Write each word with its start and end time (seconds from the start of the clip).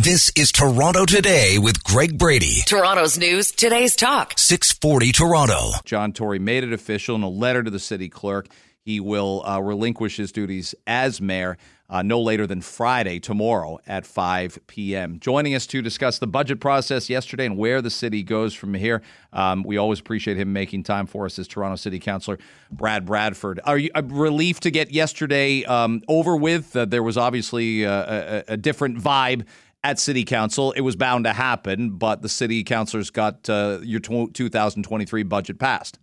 This 0.00 0.30
is 0.36 0.52
Toronto 0.52 1.04
Today 1.06 1.58
with 1.58 1.82
Greg 1.82 2.16
Brady. 2.16 2.62
Toronto's 2.66 3.18
news, 3.18 3.50
today's 3.50 3.96
talk. 3.96 4.34
640 4.36 5.10
Toronto. 5.10 5.72
John 5.84 6.12
Tory 6.12 6.38
made 6.38 6.62
it 6.62 6.72
official 6.72 7.16
in 7.16 7.24
a 7.24 7.28
letter 7.28 7.64
to 7.64 7.70
the 7.70 7.80
city 7.80 8.08
clerk. 8.08 8.46
He 8.80 9.00
will 9.00 9.42
uh, 9.44 9.58
relinquish 9.58 10.16
his 10.16 10.30
duties 10.30 10.72
as 10.86 11.20
mayor 11.20 11.58
uh, 11.90 12.02
no 12.02 12.20
later 12.20 12.46
than 12.46 12.60
Friday, 12.60 13.18
tomorrow 13.18 13.78
at 13.86 14.06
5 14.06 14.58
p.m. 14.66 15.18
Joining 15.20 15.54
us 15.54 15.66
to 15.68 15.80
discuss 15.80 16.18
the 16.18 16.26
budget 16.26 16.60
process 16.60 17.08
yesterday 17.08 17.46
and 17.46 17.56
where 17.56 17.80
the 17.80 17.90
city 17.90 18.22
goes 18.22 18.54
from 18.54 18.74
here. 18.74 19.02
Um, 19.32 19.62
we 19.62 19.78
always 19.78 19.98
appreciate 19.98 20.36
him 20.36 20.52
making 20.52 20.82
time 20.82 21.06
for 21.06 21.24
us 21.24 21.38
as 21.38 21.48
Toronto 21.48 21.76
City 21.76 21.98
Councilor 21.98 22.38
Brad 22.70 23.06
Bradford. 23.06 23.60
Are 23.64 23.78
you 23.78 23.90
a 23.94 24.02
relief 24.02 24.60
to 24.60 24.70
get 24.70 24.90
yesterday 24.90 25.64
um, 25.64 26.02
over 26.08 26.36
with? 26.36 26.76
Uh, 26.76 26.84
there 26.84 27.02
was 27.02 27.16
obviously 27.16 27.84
a, 27.84 28.44
a, 28.48 28.52
a 28.52 28.56
different 28.56 28.98
vibe 28.98 29.46
at 29.88 29.98
City 29.98 30.22
Council. 30.22 30.72
It 30.72 30.82
was 30.82 30.96
bound 30.96 31.24
to 31.24 31.32
happen, 31.32 31.92
but 31.92 32.20
the 32.20 32.28
City 32.28 32.62
Councilors 32.62 33.08
got 33.08 33.48
uh, 33.48 33.78
your 33.82 34.00
2023 34.00 35.22
budget 35.22 35.58
passed. 35.58 35.98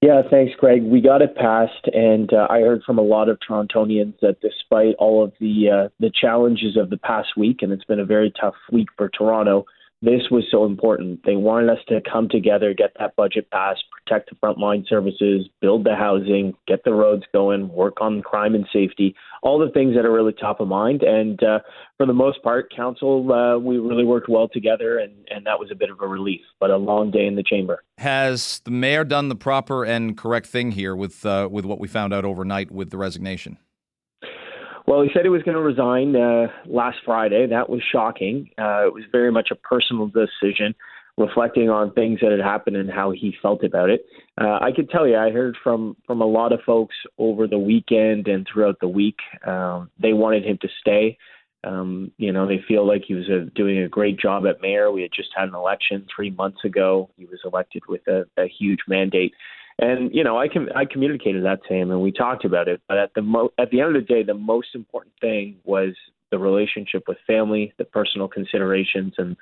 Yeah, 0.00 0.22
thanks, 0.30 0.52
Greg. 0.58 0.82
We 0.84 1.00
got 1.00 1.22
it 1.22 1.34
passed, 1.36 1.88
and 1.92 2.32
uh, 2.32 2.46
I 2.48 2.60
heard 2.60 2.82
from 2.84 2.98
a 2.98 3.02
lot 3.02 3.28
of 3.28 3.38
Torontonians 3.48 4.14
that 4.20 4.40
despite 4.40 4.94
all 4.98 5.24
of 5.24 5.32
the 5.40 5.70
uh, 5.70 5.88
the 5.98 6.10
challenges 6.10 6.76
of 6.76 6.90
the 6.90 6.98
past 6.98 7.30
week, 7.36 7.62
and 7.62 7.72
it's 7.72 7.84
been 7.84 8.00
a 8.00 8.04
very 8.04 8.32
tough 8.40 8.54
week 8.70 8.88
for 8.96 9.08
Toronto, 9.08 9.64
this 10.02 10.22
was 10.30 10.44
so 10.50 10.64
important. 10.64 11.20
They 11.24 11.36
wanted 11.36 11.70
us 11.70 11.78
to 11.88 12.00
come 12.10 12.28
together, 12.28 12.74
get 12.74 12.92
that 12.98 13.14
budget 13.14 13.48
passed, 13.52 13.84
protect 14.04 14.30
the 14.30 14.36
frontline 14.36 14.86
services, 14.88 15.48
build 15.60 15.84
the 15.84 15.94
housing, 15.94 16.54
get 16.66 16.82
the 16.84 16.92
roads 16.92 17.22
going, 17.32 17.68
work 17.68 18.00
on 18.00 18.20
crime 18.20 18.56
and 18.56 18.66
safety, 18.72 19.14
all 19.44 19.60
the 19.60 19.70
things 19.70 19.94
that 19.94 20.04
are 20.04 20.12
really 20.12 20.32
top 20.32 20.58
of 20.58 20.66
mind. 20.66 21.04
And 21.04 21.40
uh, 21.44 21.60
for 21.96 22.06
the 22.06 22.12
most 22.12 22.42
part, 22.42 22.74
council, 22.74 23.32
uh, 23.32 23.58
we 23.58 23.78
really 23.78 24.04
worked 24.04 24.28
well 24.28 24.48
together, 24.48 24.98
and, 24.98 25.12
and 25.30 25.46
that 25.46 25.60
was 25.60 25.70
a 25.70 25.76
bit 25.76 25.88
of 25.88 26.00
a 26.00 26.06
relief, 26.06 26.40
but 26.58 26.70
a 26.70 26.76
long 26.76 27.12
day 27.12 27.26
in 27.26 27.36
the 27.36 27.44
chamber. 27.44 27.84
Has 27.98 28.60
the 28.64 28.72
mayor 28.72 29.04
done 29.04 29.28
the 29.28 29.36
proper 29.36 29.84
and 29.84 30.18
correct 30.18 30.48
thing 30.48 30.72
here 30.72 30.96
with 30.96 31.24
uh, 31.24 31.48
with 31.50 31.64
what 31.64 31.78
we 31.78 31.86
found 31.86 32.12
out 32.12 32.24
overnight 32.24 32.72
with 32.72 32.90
the 32.90 32.98
resignation? 32.98 33.58
Well, 34.86 35.02
he 35.02 35.10
said 35.14 35.22
he 35.22 35.28
was 35.28 35.42
going 35.42 35.56
to 35.56 35.62
resign 35.62 36.16
uh, 36.16 36.48
last 36.66 36.98
Friday. 37.04 37.46
That 37.46 37.70
was 37.70 37.82
shocking. 37.92 38.50
Uh, 38.58 38.86
it 38.86 38.92
was 38.92 39.04
very 39.12 39.30
much 39.30 39.48
a 39.52 39.54
personal 39.54 40.08
decision, 40.08 40.74
reflecting 41.16 41.70
on 41.70 41.92
things 41.92 42.20
that 42.20 42.32
had 42.32 42.40
happened 42.40 42.76
and 42.76 42.90
how 42.90 43.12
he 43.12 43.34
felt 43.40 43.62
about 43.64 43.90
it. 43.90 44.04
Uh, 44.40 44.58
I 44.60 44.70
could 44.74 44.90
tell 44.90 45.06
you, 45.06 45.16
I 45.16 45.30
heard 45.30 45.56
from 45.62 45.96
from 46.06 46.20
a 46.20 46.26
lot 46.26 46.52
of 46.52 46.60
folks 46.66 46.96
over 47.18 47.46
the 47.46 47.58
weekend 47.58 48.26
and 48.26 48.46
throughout 48.50 48.78
the 48.80 48.88
week. 48.88 49.18
Um, 49.46 49.90
they 50.00 50.12
wanted 50.12 50.44
him 50.44 50.58
to 50.62 50.68
stay. 50.80 51.16
Um, 51.64 52.10
you 52.16 52.32
know, 52.32 52.46
they 52.46 52.60
feel 52.66 52.86
like 52.86 53.02
he 53.06 53.14
was 53.14 53.28
uh, 53.30 53.48
doing 53.54 53.78
a 53.78 53.88
great 53.88 54.18
job 54.18 54.46
at 54.46 54.60
mayor. 54.60 54.90
We 54.90 55.02
had 55.02 55.12
just 55.14 55.28
had 55.36 55.48
an 55.48 55.54
election 55.54 56.06
three 56.14 56.30
months 56.30 56.64
ago. 56.64 57.08
He 57.16 57.24
was 57.26 57.38
elected 57.44 57.82
with 57.88 58.00
a, 58.08 58.24
a 58.36 58.48
huge 58.48 58.80
mandate. 58.88 59.32
And 59.82 60.14
you 60.14 60.22
know, 60.22 60.38
I 60.38 60.46
can 60.46 60.68
I 60.76 60.84
communicated 60.84 61.44
that 61.44 61.64
to 61.64 61.74
him, 61.74 61.90
and 61.90 62.00
we 62.00 62.12
talked 62.12 62.44
about 62.44 62.68
it. 62.68 62.80
But 62.86 62.98
at 62.98 63.10
the 63.14 63.22
mo- 63.22 63.52
at 63.58 63.70
the 63.70 63.80
end 63.80 63.96
of 63.96 64.06
the 64.06 64.14
day, 64.14 64.22
the 64.22 64.32
most 64.32 64.76
important 64.76 65.12
thing 65.20 65.56
was 65.64 65.92
the 66.30 66.38
relationship 66.38 67.02
with 67.08 67.18
family, 67.26 67.72
the 67.78 67.84
personal 67.84 68.28
considerations, 68.28 69.14
and 69.18 69.36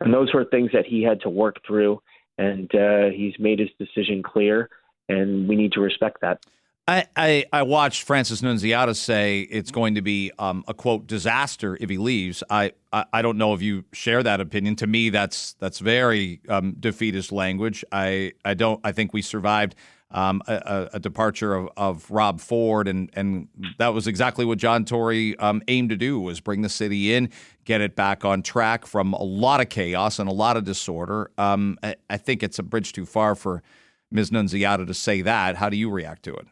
and 0.00 0.12
those 0.12 0.34
were 0.34 0.44
things 0.44 0.72
that 0.72 0.86
he 0.86 1.04
had 1.04 1.20
to 1.20 1.30
work 1.30 1.64
through. 1.64 2.02
And 2.36 2.68
uh, 2.74 3.10
he's 3.14 3.38
made 3.38 3.60
his 3.60 3.68
decision 3.78 4.24
clear, 4.24 4.70
and 5.08 5.48
we 5.48 5.54
need 5.54 5.70
to 5.72 5.80
respect 5.80 6.20
that. 6.20 6.40
I, 6.88 7.06
I, 7.16 7.44
I, 7.52 7.62
watched 7.62 8.04
Frances 8.04 8.42
Nunziata 8.42 8.94
say 8.94 9.40
it's 9.40 9.72
going 9.72 9.96
to 9.96 10.02
be 10.02 10.30
um, 10.38 10.62
a 10.68 10.74
quote 10.74 11.08
disaster 11.08 11.76
if 11.80 11.90
he 11.90 11.98
leaves. 11.98 12.44
I, 12.48 12.72
I, 12.92 13.04
I, 13.12 13.22
don't 13.22 13.38
know 13.38 13.54
if 13.54 13.62
you 13.62 13.84
share 13.92 14.22
that 14.22 14.40
opinion. 14.40 14.76
To 14.76 14.86
me, 14.86 15.10
that's 15.10 15.54
that's 15.54 15.80
very 15.80 16.40
um, 16.48 16.76
defeatist 16.78 17.32
language. 17.32 17.84
I, 17.90 18.34
I 18.44 18.54
don't. 18.54 18.80
I 18.84 18.92
think 18.92 19.12
we 19.12 19.20
survived 19.20 19.74
um, 20.12 20.40
a, 20.46 20.90
a, 20.92 21.00
departure 21.00 21.56
of, 21.56 21.68
of 21.76 22.08
Rob 22.08 22.40
Ford, 22.40 22.86
and 22.86 23.10
and 23.14 23.48
that 23.78 23.92
was 23.92 24.06
exactly 24.06 24.44
what 24.44 24.58
John 24.58 24.84
Tory 24.84 25.36
um, 25.38 25.62
aimed 25.66 25.90
to 25.90 25.96
do 25.96 26.20
was 26.20 26.38
bring 26.38 26.62
the 26.62 26.68
city 26.68 27.12
in, 27.12 27.30
get 27.64 27.80
it 27.80 27.96
back 27.96 28.24
on 28.24 28.42
track 28.42 28.86
from 28.86 29.12
a 29.12 29.24
lot 29.24 29.60
of 29.60 29.68
chaos 29.70 30.20
and 30.20 30.28
a 30.28 30.32
lot 30.32 30.56
of 30.56 30.62
disorder. 30.62 31.32
Um, 31.36 31.78
I, 31.82 31.96
I 32.08 32.16
think 32.16 32.44
it's 32.44 32.60
a 32.60 32.62
bridge 32.62 32.92
too 32.92 33.06
far 33.06 33.34
for 33.34 33.64
Ms. 34.12 34.30
Nunziata 34.30 34.86
to 34.86 34.94
say 34.94 35.22
that. 35.22 35.56
How 35.56 35.68
do 35.68 35.76
you 35.76 35.90
react 35.90 36.22
to 36.22 36.34
it? 36.34 36.46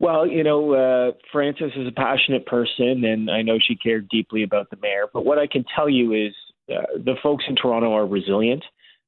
Well, 0.00 0.26
you 0.26 0.42
know, 0.42 0.72
uh, 0.72 1.12
Frances 1.30 1.72
is 1.76 1.86
a 1.86 1.92
passionate 1.92 2.46
person, 2.46 3.04
and 3.04 3.30
I 3.30 3.42
know 3.42 3.58
she 3.60 3.76
cared 3.76 4.08
deeply 4.08 4.42
about 4.42 4.70
the 4.70 4.78
mayor. 4.80 5.04
But 5.12 5.26
what 5.26 5.38
I 5.38 5.46
can 5.46 5.62
tell 5.76 5.90
you 5.90 6.14
is 6.14 6.34
uh, 6.74 6.80
the 6.96 7.16
folks 7.22 7.44
in 7.46 7.54
Toronto 7.54 7.92
are 7.92 8.06
resilient. 8.06 8.64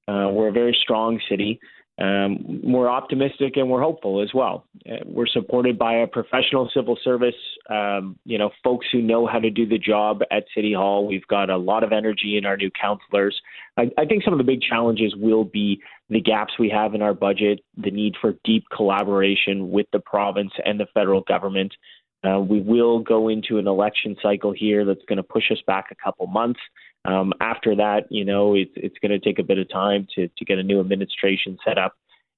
Uh, 0.07 0.29
we're 0.31 0.49
a 0.49 0.53
very 0.53 0.77
strong 0.83 1.19
city 1.31 1.59
um, 2.03 2.61
we're 2.65 2.91
optimistic 2.91 3.57
and 3.57 3.71
we're 3.71 3.81
hopeful 3.81 4.23
as 4.23 4.31
well. 4.35 4.67
Uh, 4.91 4.97
we're 5.07 5.27
supported 5.27 5.79
by 5.79 5.99
a 5.99 6.07
professional 6.09 6.69
civil 6.75 6.99
service, 7.05 7.37
um, 7.71 8.19
you 8.25 8.39
know, 8.39 8.51
folks 8.65 8.87
who 8.91 9.01
know 9.01 9.25
how 9.25 9.39
to 9.39 9.51
do 9.51 9.67
the 9.67 9.79
job 9.79 10.21
at 10.33 10.45
City 10.53 10.73
Hall. 10.73 11.07
We've 11.07 11.27
got 11.29 11.49
a 11.49 11.57
lot 11.57 11.85
of 11.85 11.93
energy 11.93 12.37
in 12.37 12.45
our 12.45 12.57
new 12.57 12.73
councillors. 12.73 13.41
I, 13.77 13.89
I 13.97 14.05
think 14.07 14.25
some 14.25 14.35
of 14.35 14.39
the 14.39 14.45
big 14.45 14.63
challenges 14.63 15.15
will 15.15 15.45
be 15.45 15.81
the 16.11 16.21
gaps 16.21 16.55
we 16.59 16.69
have 16.71 16.97
in 16.97 17.03
our 17.03 17.15
budget, 17.15 17.61
the 17.77 17.93
need 17.93 18.15
for 18.21 18.35
deep 18.45 18.65
collaboration 18.75 19.71
with 19.71 19.87
the 19.93 20.01
province 20.01 20.53
and 20.65 20.81
the 20.81 20.87
federal 20.95 21.21
government. 21.21 21.73
Uh, 22.25 22.41
we 22.41 22.61
will 22.61 22.99
go 22.99 23.29
into 23.29 23.59
an 23.59 23.69
election 23.69 24.17
cycle 24.21 24.53
here 24.53 24.85
that's 24.85 25.05
going 25.09 25.19
to 25.19 25.23
push 25.23 25.53
us 25.53 25.59
back 25.69 25.87
a 25.93 26.05
couple 26.05 26.27
months. 26.27 26.61
Um, 27.05 27.33
after 27.41 27.75
that, 27.77 28.11
you 28.11 28.25
know, 28.25 28.55
it's 28.55 28.73
it's 28.77 28.97
going 28.99 29.11
to 29.11 29.19
take 29.19 29.39
a 29.39 29.43
bit 29.43 29.59
of 29.59 29.69
time 29.69 30.07
to 30.15 30.29
to 30.29 30.45
get 30.45 30.59
a 30.59 30.63
new 30.63 30.81
administration 30.81 31.59
set 31.65 31.79
up 31.79 31.95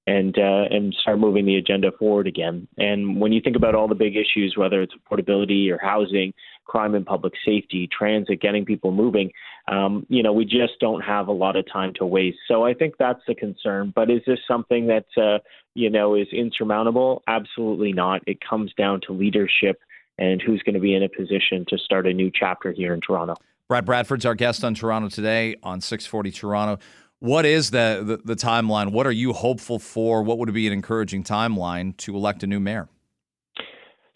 and 0.07 0.39
uh, 0.39 0.65
and 0.71 0.95
start 1.01 1.19
moving 1.19 1.47
the 1.47 1.57
agenda 1.57 1.91
forward 1.99 2.27
again. 2.27 2.69
And 2.77 3.21
when 3.21 3.33
you 3.33 3.41
think 3.41 3.57
about 3.57 3.75
all 3.75 3.89
the 3.89 3.95
big 3.95 4.17
issues, 4.17 4.55
whether 4.57 4.83
it's 4.83 4.95
affordability 4.95 5.71
or 5.71 5.79
housing, 5.79 6.35
crime 6.65 6.95
and 6.95 7.07
public 7.07 7.35
safety, 7.45 7.89
transit, 7.97 8.41
getting 8.41 8.65
people 8.65 8.93
moving, 8.93 9.31
um, 9.69 10.07
you 10.09 10.23
know, 10.23 10.33
we 10.33 10.45
just 10.45 10.79
don't 10.81 11.01
have 11.01 11.29
a 11.29 11.33
lot 11.33 11.57
of 11.57 11.65
time 11.71 11.93
to 11.97 12.07
waste. 12.07 12.39
So 12.49 12.65
I 12.65 12.75
think 12.75 12.95
that's 12.99 13.23
the 13.27 13.35
concern. 13.35 13.93
But 13.95 14.11
is 14.11 14.21
this 14.27 14.41
something 14.47 14.87
that 14.89 15.07
uh, 15.17 15.39
you 15.75 15.89
know 15.89 16.15
is 16.15 16.29
insurmountable? 16.33 17.23
Absolutely 17.27 17.93
not. 17.93 18.23
It 18.27 18.39
comes 18.41 18.73
down 18.75 19.01
to 19.07 19.13
leadership 19.13 19.81
and 20.19 20.41
who's 20.41 20.63
going 20.63 20.75
to 20.75 20.81
be 20.81 20.95
in 20.95 21.03
a 21.03 21.09
position 21.09 21.65
to 21.69 21.79
start 21.79 22.07
a 22.07 22.13
new 22.13 22.31
chapter 22.33 22.73
here 22.73 22.95
in 22.95 23.01
Toronto. 23.01 23.35
Brad 23.69 23.87
Bradford's 23.87 24.27
our 24.27 24.35
guest 24.35 24.63
on 24.63 24.75
Toronto 24.75 25.09
today 25.09 25.57
on 25.63 25.81
640 25.81 26.31
Toronto. 26.31 26.83
What 27.21 27.47
is 27.47 27.71
the, 27.71 28.03
the, 28.05 28.35
the 28.35 28.37
timeline? 28.37 28.93
What 28.93 29.07
are 29.07 29.13
you 29.13 29.33
hopeful 29.33 29.79
for? 29.79 30.23
What 30.23 30.37
would 30.39 30.53
be 30.53 30.67
an 30.67 30.73
encouraging 30.75 31.25
timeline 31.25 31.97
to 31.99 32.15
elect 32.15 32.43
a 32.43 32.47
new 32.47 32.61
mayor? 32.61 32.89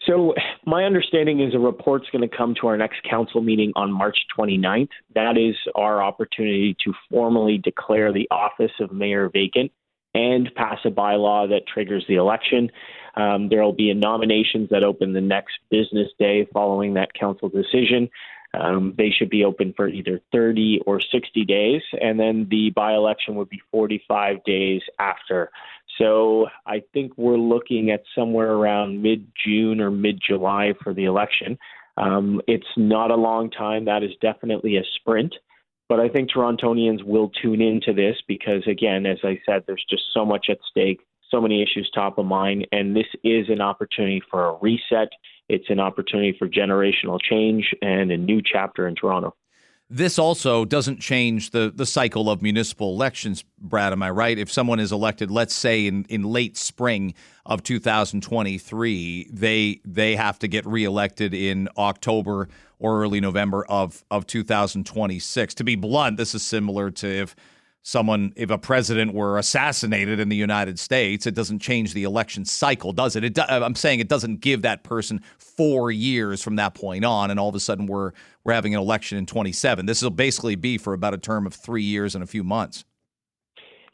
So, 0.05 0.33
my 0.65 0.83
understanding 0.83 1.39
is 1.41 1.53
a 1.55 1.59
report's 1.59 2.07
going 2.11 2.27
to 2.27 2.35
come 2.35 2.55
to 2.61 2.67
our 2.67 2.77
next 2.77 3.01
council 3.09 3.41
meeting 3.41 3.71
on 3.75 3.91
March 3.91 4.17
29th. 4.37 4.89
That 5.15 5.35
is 5.37 5.55
our 5.75 6.01
opportunity 6.01 6.75
to 6.85 6.93
formally 7.09 7.57
declare 7.57 8.13
the 8.13 8.27
office 8.29 8.71
of 8.79 8.91
mayor 8.91 9.29
vacant 9.33 9.71
and 10.13 10.49
pass 10.55 10.77
a 10.85 10.89
bylaw 10.89 11.49
that 11.49 11.67
triggers 11.71 12.05
the 12.07 12.15
election. 12.15 12.69
Um, 13.15 13.49
there 13.49 13.63
will 13.63 13.73
be 13.73 13.93
nominations 13.93 14.69
that 14.69 14.83
open 14.83 15.13
the 15.13 15.21
next 15.21 15.57
business 15.69 16.07
day 16.17 16.47
following 16.53 16.93
that 16.93 17.13
council 17.13 17.49
decision. 17.49 18.09
Um, 18.53 18.95
they 18.97 19.11
should 19.11 19.29
be 19.29 19.43
open 19.45 19.73
for 19.75 19.87
either 19.87 20.21
30 20.31 20.81
or 20.87 20.99
60 20.99 21.45
days, 21.45 21.81
and 22.01 22.19
then 22.19 22.47
the 22.49 22.71
by 22.71 22.93
election 22.93 23.35
would 23.35 23.49
be 23.49 23.61
45 23.71 24.43
days 24.43 24.81
after. 24.99 25.51
So 25.97 26.47
I 26.65 26.81
think 26.93 27.13
we're 27.17 27.37
looking 27.37 27.91
at 27.91 28.03
somewhere 28.15 28.51
around 28.51 29.01
mid 29.03 29.27
June 29.45 29.81
or 29.81 29.91
mid 29.91 30.19
July 30.25 30.73
for 30.83 30.93
the 30.93 31.05
election. 31.05 31.59
Um, 31.97 32.41
it's 32.47 32.65
not 32.77 33.11
a 33.11 33.15
long 33.15 33.51
time. 33.51 33.85
That 33.85 34.03
is 34.03 34.11
definitely 34.21 34.77
a 34.77 34.83
sprint. 34.95 35.35
But 35.89 35.99
I 35.99 36.07
think 36.07 36.29
Torontonians 36.31 37.03
will 37.03 37.29
tune 37.41 37.61
into 37.61 37.93
this 37.93 38.15
because, 38.27 38.61
again, 38.67 39.07
as 39.07 39.17
I 39.23 39.39
said, 39.45 39.63
there's 39.65 39.83
just 39.89 40.03
so 40.13 40.23
much 40.23 40.45
at 40.49 40.59
stake, 40.69 41.01
so 41.31 41.41
many 41.41 41.63
issues 41.63 41.89
top 41.93 42.19
of 42.19 42.25
mind, 42.25 42.67
and 42.71 42.95
this 42.95 43.07
is 43.23 43.49
an 43.49 43.59
opportunity 43.59 44.21
for 44.29 44.45
a 44.45 44.57
reset 44.61 45.09
it's 45.49 45.69
an 45.69 45.79
opportunity 45.79 46.35
for 46.37 46.47
generational 46.47 47.19
change 47.21 47.73
and 47.81 48.11
a 48.11 48.17
new 48.17 48.41
chapter 48.41 48.87
in 48.87 48.95
Toronto. 48.95 49.35
This 49.91 50.19
also 50.19 50.65
doesn't 50.65 50.99
change 50.99 51.49
the, 51.49 51.73
the 51.75 51.85
cycle 51.85 52.29
of 52.29 52.43
municipal 52.43 52.93
elections, 52.93 53.43
Brad. 53.57 53.91
Am 53.91 54.03
I 54.03 54.11
right? 54.11 54.37
If 54.37 54.51
someone 54.51 54.79
is 54.79 54.91
elected, 54.91 55.31
let's 55.31 55.55
say 55.55 55.87
in, 55.87 56.05
in 56.09 56.21
late 56.21 56.57
spring 56.57 57.15
of 57.43 57.63
2023, 57.63 59.29
they 59.33 59.81
they 59.83 60.15
have 60.15 60.37
to 60.39 60.47
get 60.47 60.67
reelected 60.67 61.33
in 61.33 61.69
October 61.75 62.49
or 62.77 63.01
early 63.01 63.19
November 63.19 63.65
of, 63.65 64.05
of 64.11 64.27
2026. 64.27 65.55
To 65.55 65.63
be 65.63 65.75
blunt, 65.75 66.17
this 66.17 66.35
is 66.35 66.43
similar 66.43 66.91
to 66.91 67.07
if 67.07 67.35
someone, 67.81 68.33
if 68.35 68.49
a 68.49 68.57
president 68.57 69.13
were 69.13 69.37
assassinated 69.37 70.19
in 70.19 70.29
the 70.29 70.35
United 70.35 70.79
States, 70.79 71.25
it 71.25 71.35
doesn't 71.35 71.59
change 71.59 71.93
the 71.93 72.03
election 72.03 72.45
cycle, 72.45 72.91
does 72.91 73.15
it? 73.15 73.23
it 73.23 73.33
do, 73.33 73.41
I'm 73.41 73.75
saying 73.75 73.99
it 73.99 74.09
doesn't 74.09 74.41
give 74.41 74.61
that 74.63 74.83
person 74.83 75.21
four 75.37 75.91
years 75.91 76.43
from 76.43 76.57
that 76.57 76.73
point 76.73 77.05
on, 77.05 77.31
and 77.31 77.39
all 77.39 77.49
of 77.49 77.55
a 77.55 77.59
sudden 77.59 77.87
we're 77.87 78.11
we're 78.43 78.53
having 78.53 78.73
an 78.73 78.81
election 78.81 79.17
in 79.17 79.25
27. 79.25 79.85
This 79.85 80.01
will 80.01 80.09
basically 80.09 80.55
be 80.55 80.77
for 80.77 80.93
about 80.93 81.13
a 81.13 81.17
term 81.17 81.45
of 81.45 81.53
three 81.53 81.83
years 81.83 82.15
and 82.15 82.23
a 82.23 82.27
few 82.27 82.43
months. 82.43 82.85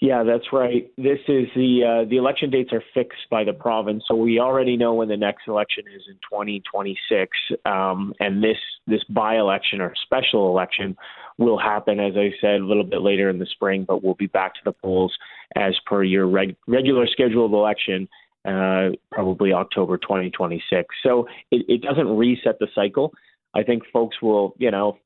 Yeah, 0.01 0.23
that's 0.23 0.51
right. 0.51 0.91
This 0.97 1.19
is 1.27 1.47
the 1.55 2.03
uh, 2.03 2.09
the 2.09 2.17
election 2.17 2.49
dates 2.49 2.73
are 2.73 2.83
fixed 2.93 3.29
by 3.31 3.43
the 3.43 3.53
province, 3.53 4.03
so 4.07 4.15
we 4.15 4.39
already 4.39 4.75
know 4.75 4.93
when 4.93 5.07
the 5.07 5.17
next 5.17 5.47
election 5.47 5.85
is 5.95 6.03
in 6.07 6.15
2026, 6.29 7.31
um, 7.65 8.13
and 8.19 8.43
this 8.43 8.57
this 8.87 9.03
by 9.05 9.37
election 9.37 9.79
or 9.79 9.93
special 10.03 10.49
election 10.49 10.97
will 11.37 11.57
happen, 11.57 11.99
as 11.99 12.13
I 12.15 12.31
said, 12.39 12.61
a 12.61 12.65
little 12.65 12.83
bit 12.83 13.01
later 13.01 13.29
in 13.29 13.39
the 13.39 13.45
spring, 13.45 13.85
but 13.87 14.03
we'll 14.03 14.13
be 14.13 14.27
back 14.27 14.53
to 14.55 14.61
the 14.63 14.71
polls 14.71 15.13
as 15.55 15.75
per 15.85 16.03
your 16.03 16.27
reg- 16.27 16.55
regular 16.67 17.07
scheduled 17.07 17.53
election, 17.53 18.07
uh, 18.45 18.89
probably 19.11 19.53
October 19.53 19.97
2026. 19.97 20.95
So 21.03 21.27
it, 21.51 21.65
it 21.67 21.81
doesn't 21.81 22.07
reset 22.15 22.59
the 22.59 22.67
cycle. 22.73 23.13
I 23.53 23.63
think 23.63 23.83
folks 23.91 24.21
will, 24.21 24.55
you 24.57 24.71
know, 24.71 24.97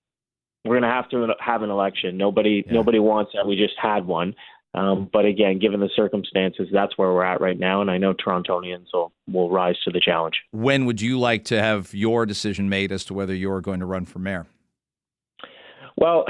we're 0.65 0.79
going 0.79 0.89
to 0.89 0.95
have 0.95 1.09
to 1.09 1.33
have 1.39 1.61
an 1.61 1.69
election. 1.69 2.17
Nobody, 2.17 2.63
yeah. 2.65 2.73
nobody 2.73 2.99
wants 2.99 3.31
that. 3.33 3.47
We 3.47 3.55
just 3.55 3.75
had 3.81 4.05
one. 4.05 4.35
Um, 4.75 5.09
but 5.11 5.25
again, 5.25 5.57
given 5.57 5.79
the 5.79 5.89
circumstances, 5.95 6.67
that's 6.71 6.95
where 6.95 7.11
we're 7.11 7.23
at 7.23 7.41
right 7.41 7.57
now, 7.57 7.81
and 7.81 7.89
I 7.89 7.97
know 7.97 8.13
Torontonians 8.13 8.85
will, 8.93 9.11
will 9.27 9.49
rise 9.49 9.77
to 9.85 9.91
the 9.91 9.99
challenge. 9.99 10.35
When 10.51 10.85
would 10.85 11.01
you 11.01 11.17
like 11.17 11.43
to 11.45 11.59
have 11.59 11.91
your 11.93 12.27
decision 12.27 12.69
made 12.69 12.91
as 12.91 13.03
to 13.05 13.15
whether 13.15 13.33
you're 13.33 13.61
going 13.61 13.79
to 13.79 13.87
run 13.87 14.05
for 14.05 14.19
mayor? 14.19 14.45
Well, 15.99 16.23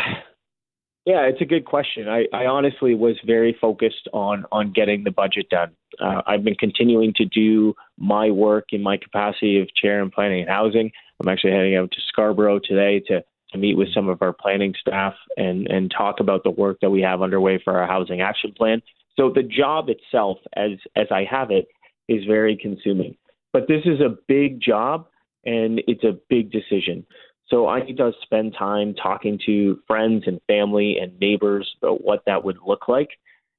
yeah, 1.06 1.28
it's 1.28 1.42
a 1.42 1.46
good 1.46 1.66
question. 1.66 2.10
I, 2.10 2.26
I 2.34 2.48
honestly 2.48 2.96
was 2.96 3.16
very 3.26 3.56
focused 3.62 4.10
on 4.14 4.46
on 4.52 4.74
getting 4.74 5.04
the 5.04 5.12
budget 5.12 5.48
done. 5.50 5.72
Uh, 6.02 6.24
I've 6.26 6.44
been 6.44 6.56
continuing 6.56 7.14
to 7.18 7.26
do 7.26 7.76
my 7.98 8.32
work 8.32 8.66
in 8.72 8.82
my 8.82 8.98
capacity 8.98 9.62
of 9.62 9.74
chair 9.76 10.02
in 10.02 10.10
planning 10.10 10.42
and 10.42 10.50
housing. 10.50 10.92
I'm 11.22 11.28
actually 11.28 11.54
heading 11.54 11.76
out 11.76 11.92
to 11.92 11.98
Scarborough 12.08 12.60
today 12.60 13.00
to 13.08 13.24
to 13.52 13.58
meet 13.58 13.78
with 13.78 13.94
some 13.94 14.10
of 14.10 14.22
our 14.24 14.34
planning 14.34 14.74
staff 14.80 15.14
and 15.38 15.68
and 15.68 15.92
talk 15.96 16.20
about 16.20 16.44
the 16.44 16.52
work 16.52 16.80
that 16.82 16.90
we 16.90 17.02
have 17.02 17.22
underway 17.22 17.62
for 17.64 17.78
our 17.78 17.88
housing 17.88 18.22
action 18.22 18.54
plan. 18.58 18.82
So 19.18 19.32
the 19.34 19.44
job 19.44 19.90
itself, 19.90 20.40
as 20.56 20.72
as 20.96 21.08
I 21.12 21.26
have 21.30 21.52
it, 21.52 21.68
is 22.08 22.26
very 22.26 22.58
consuming. 22.58 23.18
But 23.54 23.68
this 23.68 23.82
is 23.86 24.00
a 24.00 24.18
big 24.28 24.62
job 24.62 25.08
and 25.46 25.82
it's 25.88 26.04
a 26.04 26.18
big 26.28 26.52
decision. 26.52 27.06
So 27.50 27.68
I 27.68 27.84
need 27.84 27.98
to 27.98 28.12
spend 28.22 28.56
time 28.58 28.94
talking 28.94 29.40
to 29.46 29.80
friends 29.88 30.24
and 30.28 30.40
family 30.48 30.98
and 31.02 31.20
neighbors 31.20 31.70
about 31.82 32.04
what 32.04 32.24
that 32.26 32.44
would 32.44 32.60
look 32.66 32.88
like. 32.88 33.10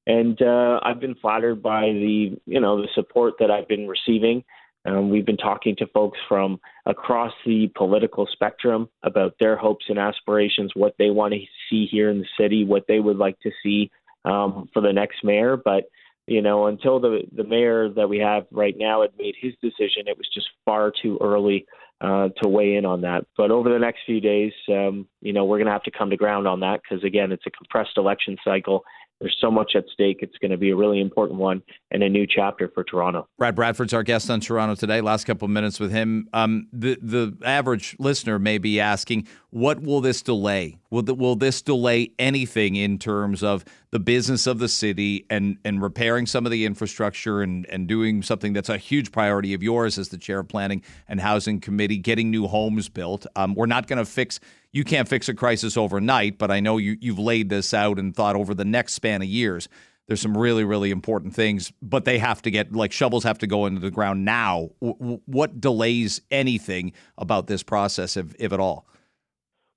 And 0.07 0.41
uh, 0.41 0.79
I've 0.83 0.99
been 0.99 1.15
flattered 1.15 1.61
by 1.61 1.81
the 1.81 2.37
you 2.45 2.59
know 2.59 2.81
the 2.81 2.87
support 2.95 3.35
that 3.39 3.51
I've 3.51 3.67
been 3.67 3.87
receiving. 3.87 4.43
Um, 4.83 5.09
we've 5.11 5.25
been 5.25 5.37
talking 5.37 5.75
to 5.75 5.87
folks 5.87 6.17
from 6.27 6.59
across 6.87 7.33
the 7.45 7.69
political 7.75 8.27
spectrum 8.31 8.89
about 9.03 9.35
their 9.39 9.55
hopes 9.55 9.85
and 9.89 9.99
aspirations, 9.99 10.71
what 10.73 10.95
they 10.97 11.11
want 11.11 11.35
to 11.35 11.39
see 11.69 11.85
here 11.85 12.09
in 12.09 12.17
the 12.17 12.25
city, 12.39 12.65
what 12.65 12.85
they 12.87 12.99
would 12.99 13.17
like 13.17 13.39
to 13.41 13.51
see 13.61 13.91
um, 14.25 14.69
for 14.73 14.81
the 14.81 14.91
next 14.91 15.23
mayor. 15.23 15.55
But 15.55 15.83
you 16.25 16.41
know, 16.41 16.65
until 16.65 16.99
the 16.99 17.21
the 17.35 17.43
mayor 17.43 17.89
that 17.89 18.09
we 18.09 18.17
have 18.19 18.45
right 18.51 18.75
now 18.77 19.01
had 19.01 19.11
made 19.19 19.35
his 19.39 19.53
decision, 19.61 20.07
it 20.07 20.17
was 20.17 20.29
just 20.33 20.47
far 20.65 20.91
too 21.01 21.19
early 21.21 21.67
uh, 22.01 22.29
to 22.41 22.49
weigh 22.49 22.75
in 22.75 22.85
on 22.85 23.01
that. 23.01 23.25
But 23.37 23.51
over 23.51 23.69
the 23.69 23.79
next 23.79 23.99
few 24.05 24.19
days, 24.19 24.53
um, 24.69 25.07
you 25.21 25.33
know, 25.33 25.45
we're 25.45 25.57
going 25.57 25.67
to 25.67 25.71
have 25.71 25.83
to 25.83 25.91
come 25.91 26.09
to 26.09 26.17
ground 26.17 26.47
on 26.47 26.61
that 26.61 26.81
because 26.81 27.03
again, 27.03 27.31
it's 27.31 27.45
a 27.45 27.51
compressed 27.51 27.97
election 27.97 28.37
cycle, 28.43 28.83
there's 29.21 29.37
so 29.39 29.51
much 29.51 29.73
at 29.75 29.85
stake. 29.93 30.17
It's 30.21 30.37
going 30.39 30.51
to 30.51 30.57
be 30.57 30.71
a 30.71 30.75
really 30.75 30.99
important 30.99 31.39
one 31.39 31.61
and 31.91 32.01
a 32.01 32.09
new 32.09 32.25
chapter 32.27 32.69
for 32.73 32.83
Toronto. 32.83 33.27
Brad 33.37 33.55
Bradford's 33.55 33.93
our 33.93 34.03
guest 34.03 34.29
on 34.29 34.39
Toronto 34.39 34.75
today. 34.75 34.99
Last 34.99 35.25
couple 35.25 35.45
of 35.45 35.51
minutes 35.51 35.79
with 35.79 35.91
him. 35.91 36.27
Um, 36.33 36.67
the 36.73 36.97
the 37.01 37.37
average 37.45 37.95
listener 37.99 38.39
may 38.39 38.57
be 38.57 38.79
asking, 38.79 39.27
what 39.51 39.81
will 39.81 40.01
this 40.01 40.21
delay? 40.23 40.79
Will 40.89 41.03
the, 41.03 41.13
will 41.13 41.35
this 41.35 41.61
delay 41.61 42.11
anything 42.17 42.75
in 42.75 42.97
terms 42.97 43.43
of 43.43 43.63
the 43.91 43.99
business 43.99 44.47
of 44.47 44.57
the 44.57 44.67
city 44.67 45.25
and 45.29 45.57
and 45.63 45.81
repairing 45.81 46.25
some 46.25 46.45
of 46.45 46.51
the 46.51 46.65
infrastructure 46.65 47.41
and 47.41 47.67
and 47.67 47.87
doing 47.87 48.23
something 48.23 48.53
that's 48.53 48.69
a 48.69 48.77
huge 48.77 49.11
priority 49.11 49.53
of 49.53 49.61
yours 49.61 49.99
as 49.99 50.09
the 50.09 50.17
chair 50.17 50.39
of 50.39 50.47
planning 50.47 50.81
and 51.07 51.21
housing 51.21 51.59
committee, 51.59 51.97
getting 51.97 52.31
new 52.31 52.47
homes 52.47 52.89
built? 52.89 53.27
Um, 53.35 53.53
we're 53.53 53.67
not 53.67 53.85
going 53.85 53.99
to 53.99 54.05
fix 54.05 54.39
you 54.73 54.83
can't 54.83 55.07
fix 55.07 55.27
a 55.29 55.33
crisis 55.33 55.75
overnight, 55.77 56.37
but 56.37 56.51
I 56.51 56.59
know 56.59 56.77
you, 56.77 56.97
you've 56.99 57.19
laid 57.19 57.49
this 57.49 57.73
out 57.73 57.99
and 57.99 58.15
thought 58.15 58.35
over 58.35 58.53
the 58.53 58.65
next 58.65 58.93
span 58.93 59.21
of 59.21 59.27
years. 59.27 59.67
There's 60.07 60.21
some 60.21 60.37
really, 60.37 60.63
really 60.63 60.91
important 60.91 61.33
things, 61.33 61.71
but 61.81 62.05
they 62.05 62.17
have 62.17 62.41
to 62.41 62.51
get 62.51 62.73
like 62.73 62.91
shovels 62.91 63.23
have 63.23 63.37
to 63.39 63.47
go 63.47 63.65
into 63.65 63.79
the 63.79 63.91
ground 63.91 64.25
now. 64.25 64.69
W- 64.81 65.21
what 65.25 65.61
delays 65.61 66.21
anything 66.31 66.93
about 67.17 67.47
this 67.47 67.63
process, 67.63 68.17
if, 68.17 68.33
if 68.39 68.51
at 68.51 68.59
all? 68.59 68.85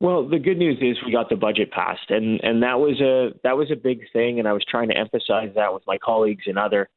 Well, 0.00 0.28
the 0.28 0.38
good 0.38 0.58
news 0.58 0.78
is 0.80 0.96
we 1.06 1.12
got 1.12 1.28
the 1.28 1.36
budget 1.36 1.70
passed, 1.70 2.10
and 2.10 2.40
and 2.42 2.62
that 2.62 2.80
was 2.80 3.00
a 3.00 3.38
that 3.44 3.56
was 3.56 3.70
a 3.70 3.76
big 3.76 4.00
thing, 4.12 4.38
and 4.38 4.48
I 4.48 4.52
was 4.52 4.64
trying 4.68 4.88
to 4.88 4.96
emphasize 4.96 5.50
that 5.54 5.72
with 5.72 5.84
my 5.86 5.98
colleagues 5.98 6.44
and 6.46 6.58
other 6.58 6.88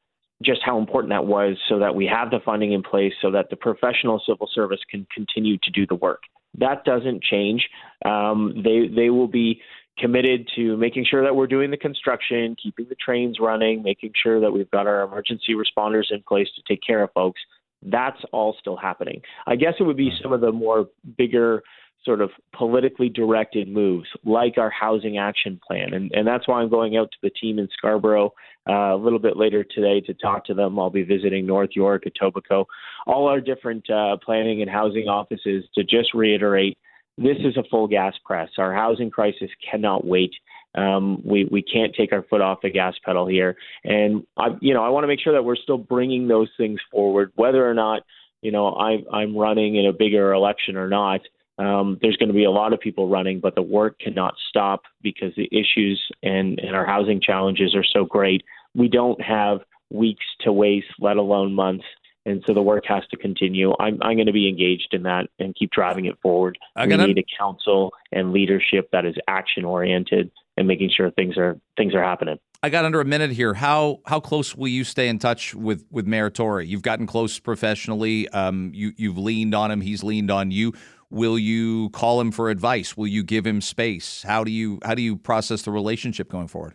just 0.42 0.60
how 0.64 0.78
important 0.78 1.10
that 1.10 1.26
was, 1.26 1.56
so 1.68 1.78
that 1.80 1.94
we 1.94 2.06
have 2.06 2.30
the 2.30 2.38
funding 2.44 2.72
in 2.72 2.82
place, 2.82 3.12
so 3.20 3.30
that 3.32 3.50
the 3.50 3.56
professional 3.56 4.22
civil 4.26 4.48
service 4.52 4.80
can 4.88 5.06
continue 5.12 5.58
to 5.62 5.70
do 5.70 5.86
the 5.86 5.96
work. 5.96 6.22
That 6.56 6.84
doesn't 6.84 7.22
change. 7.22 7.68
Um, 8.04 8.62
they 8.64 8.88
they 8.88 9.10
will 9.10 9.28
be 9.28 9.60
committed 9.98 10.48
to 10.56 10.76
making 10.76 11.04
sure 11.10 11.22
that 11.24 11.34
we're 11.34 11.46
doing 11.46 11.70
the 11.70 11.76
construction, 11.76 12.56
keeping 12.62 12.86
the 12.88 12.94
trains 12.94 13.38
running, 13.40 13.82
making 13.82 14.12
sure 14.20 14.40
that 14.40 14.52
we've 14.52 14.70
got 14.70 14.86
our 14.86 15.02
emergency 15.02 15.54
responders 15.54 16.04
in 16.10 16.22
place 16.26 16.48
to 16.54 16.62
take 16.68 16.80
care 16.86 17.02
of 17.02 17.10
folks. 17.12 17.40
That's 17.82 18.18
all 18.32 18.56
still 18.60 18.76
happening. 18.76 19.22
I 19.46 19.56
guess 19.56 19.74
it 19.78 19.84
would 19.84 19.96
be 19.96 20.12
some 20.22 20.32
of 20.32 20.40
the 20.40 20.52
more 20.52 20.88
bigger 21.16 21.62
sort 22.04 22.20
of 22.20 22.30
politically 22.56 23.08
directed 23.08 23.68
moves 23.68 24.08
like 24.24 24.56
our 24.56 24.70
housing 24.70 25.18
action 25.18 25.60
plan. 25.66 25.94
And, 25.94 26.10
and 26.12 26.26
that's 26.26 26.46
why 26.48 26.60
I'm 26.60 26.70
going 26.70 26.96
out 26.96 27.10
to 27.10 27.18
the 27.22 27.30
team 27.30 27.58
in 27.58 27.68
Scarborough 27.76 28.32
uh, 28.68 28.94
a 28.94 28.96
little 28.96 29.18
bit 29.18 29.36
later 29.36 29.64
today 29.64 30.00
to 30.02 30.14
talk 30.14 30.44
to 30.46 30.54
them. 30.54 30.78
I'll 30.78 30.90
be 30.90 31.02
visiting 31.02 31.46
North 31.46 31.70
York, 31.74 32.04
Etobicoke, 32.04 32.66
all 33.06 33.26
our 33.28 33.40
different 33.40 33.88
uh, 33.90 34.16
planning 34.24 34.62
and 34.62 34.70
housing 34.70 35.08
offices 35.08 35.64
to 35.74 35.82
just 35.82 36.14
reiterate 36.14 36.78
this 37.18 37.36
is 37.40 37.56
a 37.56 37.64
full 37.68 37.88
gas 37.88 38.14
press. 38.24 38.48
Our 38.58 38.72
housing 38.72 39.10
crisis 39.10 39.50
cannot 39.68 40.06
wait. 40.06 40.32
Um, 40.74 41.20
we 41.24 41.48
we 41.50 41.62
can't 41.62 41.94
take 41.94 42.12
our 42.12 42.22
foot 42.22 42.40
off 42.40 42.60
the 42.62 42.70
gas 42.70 42.94
pedal 43.04 43.26
here, 43.26 43.56
and 43.84 44.24
I 44.36 44.48
you 44.60 44.72
know 44.72 44.84
I 44.84 44.90
want 44.90 45.02
to 45.04 45.08
make 45.08 45.20
sure 45.20 45.32
that 45.32 45.42
we're 45.42 45.56
still 45.56 45.78
bringing 45.78 46.28
those 46.28 46.48
things 46.56 46.78
forward, 46.90 47.32
whether 47.34 47.68
or 47.68 47.74
not 47.74 48.02
you 48.42 48.52
know 48.52 48.68
I, 48.68 48.98
I'm 49.12 49.36
running 49.36 49.76
in 49.76 49.86
a 49.86 49.92
bigger 49.92 50.32
election 50.32 50.76
or 50.76 50.88
not. 50.88 51.20
Um, 51.58 51.98
there's 52.00 52.16
going 52.16 52.28
to 52.28 52.34
be 52.34 52.44
a 52.44 52.50
lot 52.50 52.72
of 52.72 52.80
people 52.80 53.08
running, 53.08 53.40
but 53.40 53.54
the 53.54 53.62
work 53.62 53.98
cannot 53.98 54.34
stop 54.48 54.82
because 55.02 55.32
the 55.36 55.48
issues 55.50 56.00
and, 56.22 56.58
and 56.60 56.74
our 56.74 56.86
housing 56.86 57.20
challenges 57.20 57.74
are 57.74 57.84
so 57.84 58.04
great. 58.04 58.42
We 58.74 58.88
don't 58.88 59.20
have 59.20 59.60
weeks 59.90 60.24
to 60.42 60.52
waste, 60.52 60.86
let 61.00 61.16
alone 61.16 61.54
months. 61.54 61.84
And 62.26 62.44
so 62.46 62.52
the 62.52 62.62
work 62.62 62.84
has 62.86 63.02
to 63.10 63.16
continue. 63.16 63.72
I'm, 63.80 63.98
I'm 64.02 64.16
going 64.16 64.26
to 64.26 64.32
be 64.32 64.48
engaged 64.48 64.88
in 64.92 65.04
that 65.04 65.28
and 65.38 65.54
keep 65.54 65.70
driving 65.70 66.04
it 66.04 66.18
forward. 66.20 66.58
I 66.76 66.86
We 66.86 66.96
need 66.96 67.18
a 67.18 67.24
council 67.38 67.92
and 68.12 68.32
leadership 68.32 68.90
that 68.92 69.06
is 69.06 69.14
action 69.26 69.64
oriented 69.64 70.30
and 70.58 70.68
making 70.68 70.90
sure 70.94 71.10
things 71.12 71.38
are 71.38 71.58
things 71.76 71.94
are 71.94 72.02
happening. 72.02 72.38
I 72.62 72.70
got 72.70 72.84
under 72.84 73.00
a 73.00 73.04
minute 73.04 73.30
here. 73.30 73.54
How 73.54 74.00
how 74.04 74.18
close 74.20 74.54
will 74.54 74.68
you 74.68 74.84
stay 74.84 75.08
in 75.08 75.18
touch 75.18 75.54
with 75.54 75.84
with 75.90 76.06
Mayor 76.06 76.28
Tory? 76.28 76.66
You've 76.66 76.82
gotten 76.82 77.06
close 77.06 77.38
professionally. 77.38 78.28
Um, 78.30 78.72
you 78.74 78.92
you've 78.96 79.16
leaned 79.16 79.54
on 79.54 79.70
him. 79.70 79.80
He's 79.80 80.02
leaned 80.02 80.30
on 80.30 80.50
you. 80.50 80.74
Will 81.10 81.38
you 81.38 81.90
call 81.90 82.20
him 82.20 82.30
for 82.30 82.50
advice? 82.50 82.96
Will 82.96 83.06
you 83.06 83.22
give 83.22 83.46
him 83.46 83.60
space? 83.60 84.22
How 84.22 84.44
do 84.44 84.50
you 84.50 84.78
how 84.84 84.94
do 84.94 85.02
you 85.02 85.16
process 85.16 85.62
the 85.62 85.70
relationship 85.70 86.30
going 86.30 86.48
forward? 86.48 86.74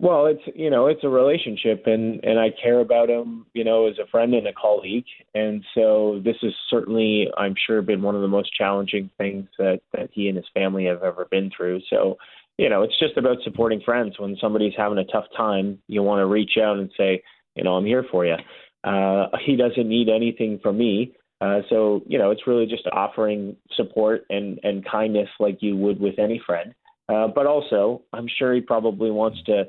Well, 0.00 0.26
it's 0.26 0.42
you 0.54 0.70
know 0.70 0.86
it's 0.86 1.02
a 1.02 1.08
relationship, 1.08 1.82
and 1.86 2.24
and 2.24 2.38
I 2.38 2.50
care 2.50 2.78
about 2.78 3.10
him, 3.10 3.46
you 3.52 3.64
know, 3.64 3.88
as 3.88 3.98
a 3.98 4.06
friend 4.06 4.32
and 4.32 4.46
a 4.46 4.52
colleague, 4.52 5.06
and 5.34 5.64
so 5.74 6.20
this 6.24 6.36
has 6.42 6.52
certainly, 6.70 7.28
I'm 7.36 7.54
sure, 7.66 7.82
been 7.82 8.02
one 8.02 8.14
of 8.14 8.22
the 8.22 8.28
most 8.28 8.54
challenging 8.54 9.10
things 9.18 9.48
that 9.58 9.80
that 9.92 10.10
he 10.12 10.28
and 10.28 10.36
his 10.36 10.46
family 10.54 10.84
have 10.84 11.02
ever 11.02 11.26
been 11.28 11.50
through. 11.54 11.80
So, 11.90 12.16
you 12.58 12.68
know, 12.68 12.82
it's 12.82 12.98
just 13.00 13.16
about 13.16 13.38
supporting 13.42 13.80
friends. 13.80 14.20
When 14.20 14.36
somebody's 14.40 14.74
having 14.76 14.98
a 14.98 15.04
tough 15.04 15.26
time, 15.36 15.80
you 15.88 16.04
want 16.04 16.20
to 16.20 16.26
reach 16.26 16.52
out 16.62 16.78
and 16.78 16.90
say, 16.96 17.20
you 17.56 17.64
know, 17.64 17.74
I'm 17.74 17.84
here 17.84 18.04
for 18.08 18.24
you. 18.24 18.36
Uh, 18.84 19.26
he 19.44 19.56
doesn't 19.56 19.88
need 19.88 20.08
anything 20.08 20.60
from 20.62 20.78
me. 20.78 21.12
Uh, 21.40 21.60
so 21.68 22.02
you 22.06 22.18
know, 22.18 22.30
it's 22.30 22.46
really 22.46 22.66
just 22.66 22.86
offering 22.92 23.56
support 23.76 24.24
and 24.30 24.58
and 24.62 24.84
kindness 24.84 25.28
like 25.38 25.58
you 25.60 25.76
would 25.76 26.00
with 26.00 26.18
any 26.18 26.40
friend. 26.44 26.74
Uh, 27.08 27.28
but 27.28 27.46
also, 27.46 28.02
I'm 28.12 28.26
sure 28.38 28.54
he 28.54 28.60
probably 28.60 29.10
wants 29.10 29.42
to 29.46 29.64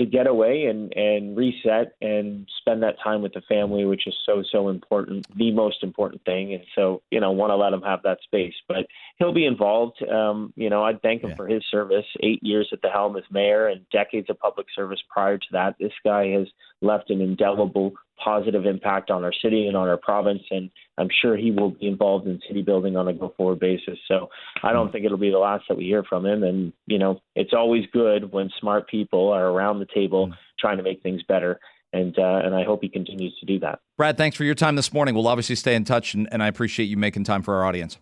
to 0.00 0.06
get 0.06 0.26
away 0.26 0.64
and 0.64 0.92
and 0.96 1.36
reset 1.36 1.92
and 2.00 2.48
spend 2.58 2.82
that 2.82 2.96
time 3.04 3.20
with 3.20 3.34
the 3.34 3.42
family, 3.42 3.84
which 3.84 4.06
is 4.06 4.14
so 4.24 4.42
so 4.50 4.70
important, 4.70 5.26
the 5.36 5.52
most 5.52 5.82
important 5.82 6.24
thing. 6.24 6.54
And 6.54 6.64
so 6.74 7.02
you 7.10 7.20
know, 7.20 7.32
want 7.32 7.50
to 7.50 7.56
let 7.56 7.72
him 7.72 7.82
have 7.82 8.02
that 8.04 8.18
space, 8.22 8.54
but 8.66 8.86
he'll 9.18 9.34
be 9.34 9.44
involved. 9.44 10.02
Um, 10.02 10.54
you 10.56 10.70
know, 10.70 10.84
I'd 10.84 11.02
thank 11.02 11.22
him 11.22 11.30
yeah. 11.30 11.36
for 11.36 11.46
his 11.46 11.62
service, 11.70 12.06
eight 12.20 12.42
years 12.42 12.70
at 12.72 12.80
the 12.80 12.88
helm 12.88 13.16
as 13.16 13.24
mayor 13.30 13.66
and 13.66 13.86
decades 13.90 14.30
of 14.30 14.38
public 14.38 14.68
service 14.74 15.00
prior 15.10 15.36
to 15.36 15.46
that. 15.52 15.74
This 15.78 15.92
guy 16.02 16.28
has 16.28 16.46
left 16.80 17.10
an 17.10 17.20
indelible 17.20 17.92
positive 18.22 18.66
impact 18.66 19.10
on 19.10 19.24
our 19.24 19.32
city 19.32 19.66
and 19.66 19.76
on 19.76 19.88
our 19.88 19.96
province. 19.96 20.42
And 20.50 20.70
I'm 20.98 21.08
sure 21.22 21.36
he 21.36 21.50
will 21.50 21.70
be 21.70 21.86
involved 21.86 22.26
in 22.26 22.40
city 22.46 22.62
building 22.62 22.96
on 22.96 23.08
a 23.08 23.12
go 23.12 23.32
forward 23.36 23.60
basis. 23.60 23.98
So 24.06 24.28
I 24.62 24.72
don't 24.72 24.92
think 24.92 25.04
it'll 25.04 25.18
be 25.18 25.30
the 25.30 25.38
last 25.38 25.64
that 25.68 25.76
we 25.76 25.84
hear 25.84 26.04
from 26.04 26.26
him. 26.26 26.42
And, 26.42 26.72
you 26.86 26.98
know, 26.98 27.20
it's 27.34 27.52
always 27.52 27.84
good 27.92 28.32
when 28.32 28.50
smart 28.60 28.88
people 28.88 29.30
are 29.30 29.46
around 29.46 29.78
the 29.78 29.88
table 29.94 30.32
trying 30.58 30.76
to 30.76 30.82
make 30.82 31.02
things 31.02 31.22
better. 31.28 31.58
And, 31.92 32.16
uh, 32.18 32.42
and 32.44 32.54
I 32.54 32.62
hope 32.62 32.80
he 32.82 32.88
continues 32.88 33.36
to 33.40 33.46
do 33.46 33.58
that. 33.60 33.80
Brad, 33.96 34.16
thanks 34.16 34.36
for 34.36 34.44
your 34.44 34.54
time 34.54 34.76
this 34.76 34.92
morning. 34.92 35.14
We'll 35.14 35.26
obviously 35.26 35.56
stay 35.56 35.74
in 35.74 35.84
touch, 35.84 36.14
and, 36.14 36.28
and 36.30 36.40
I 36.40 36.46
appreciate 36.46 36.86
you 36.86 36.96
making 36.96 37.24
time 37.24 37.42
for 37.42 37.54
our 37.56 37.64
audience. 37.64 37.98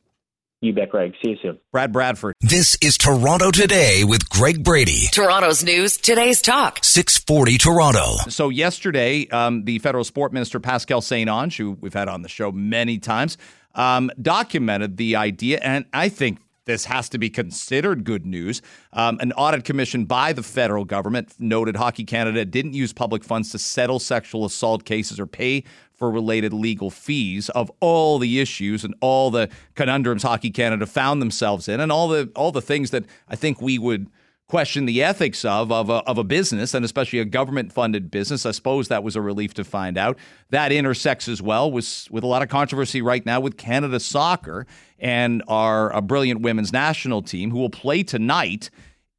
You 0.60 0.72
bet, 0.72 0.90
Greg. 0.90 1.14
See 1.22 1.30
you 1.30 1.36
soon. 1.40 1.58
Brad 1.70 1.92
Bradford. 1.92 2.34
This 2.40 2.76
is 2.82 2.98
Toronto 2.98 3.52
Today 3.52 4.02
with 4.02 4.28
Greg 4.28 4.64
Brady. 4.64 5.06
Toronto's 5.12 5.62
news, 5.62 5.96
today's 5.96 6.42
talk. 6.42 6.80
640 6.82 7.58
Toronto. 7.58 8.16
So, 8.28 8.48
yesterday, 8.48 9.28
um, 9.28 9.64
the 9.64 9.78
federal 9.78 10.02
sport 10.02 10.32
minister, 10.32 10.58
Pascale 10.58 11.00
St. 11.00 11.30
Onge, 11.30 11.56
who 11.56 11.78
we've 11.80 11.94
had 11.94 12.08
on 12.08 12.22
the 12.22 12.28
show 12.28 12.50
many 12.50 12.98
times, 12.98 13.38
um, 13.76 14.10
documented 14.20 14.96
the 14.96 15.14
idea, 15.14 15.60
and 15.62 15.84
I 15.92 16.08
think 16.08 16.40
this 16.64 16.84
has 16.84 17.08
to 17.08 17.18
be 17.18 17.30
considered 17.30 18.04
good 18.04 18.26
news. 18.26 18.60
Um, 18.92 19.18
an 19.20 19.32
audit 19.32 19.64
commission 19.64 20.04
by 20.04 20.32
the 20.32 20.42
federal 20.42 20.84
government 20.84 21.32
noted 21.38 21.76
Hockey 21.76 22.04
Canada 22.04 22.44
didn't 22.44 22.74
use 22.74 22.92
public 22.92 23.24
funds 23.24 23.50
to 23.52 23.58
settle 23.58 23.98
sexual 23.98 24.44
assault 24.44 24.84
cases 24.84 25.18
or 25.18 25.26
pay 25.26 25.64
for 25.98 26.10
related 26.10 26.52
legal 26.52 26.90
fees 26.90 27.48
of 27.50 27.70
all 27.80 28.18
the 28.18 28.40
issues 28.40 28.84
and 28.84 28.94
all 29.00 29.30
the 29.30 29.50
conundrums 29.74 30.22
Hockey 30.22 30.50
Canada 30.50 30.86
found 30.86 31.20
themselves 31.20 31.68
in 31.68 31.80
and 31.80 31.90
all 31.90 32.08
the 32.08 32.30
all 32.36 32.52
the 32.52 32.62
things 32.62 32.92
that 32.92 33.04
I 33.28 33.36
think 33.36 33.60
we 33.60 33.78
would 33.78 34.08
question 34.46 34.86
the 34.86 35.02
ethics 35.02 35.44
of 35.44 35.70
of 35.70 35.90
a, 35.90 35.96
of 36.04 36.16
a 36.16 36.24
business 36.24 36.72
and 36.72 36.84
especially 36.84 37.18
a 37.18 37.24
government 37.24 37.72
funded 37.72 38.10
business. 38.12 38.46
I 38.46 38.52
suppose 38.52 38.88
that 38.88 39.02
was 39.02 39.16
a 39.16 39.20
relief 39.20 39.54
to 39.54 39.64
find 39.64 39.98
out. 39.98 40.16
That 40.50 40.70
intersects 40.70 41.26
as 41.28 41.42
well 41.42 41.70
with 41.70 42.06
with 42.10 42.22
a 42.22 42.28
lot 42.28 42.42
of 42.42 42.48
controversy 42.48 43.02
right 43.02 43.26
now 43.26 43.40
with 43.40 43.56
Canada 43.56 43.98
Soccer 43.98 44.66
and 45.00 45.42
our 45.48 46.00
brilliant 46.00 46.42
women's 46.42 46.72
national 46.72 47.22
team 47.22 47.50
who 47.50 47.58
will 47.58 47.70
play 47.70 48.04
tonight. 48.04 48.70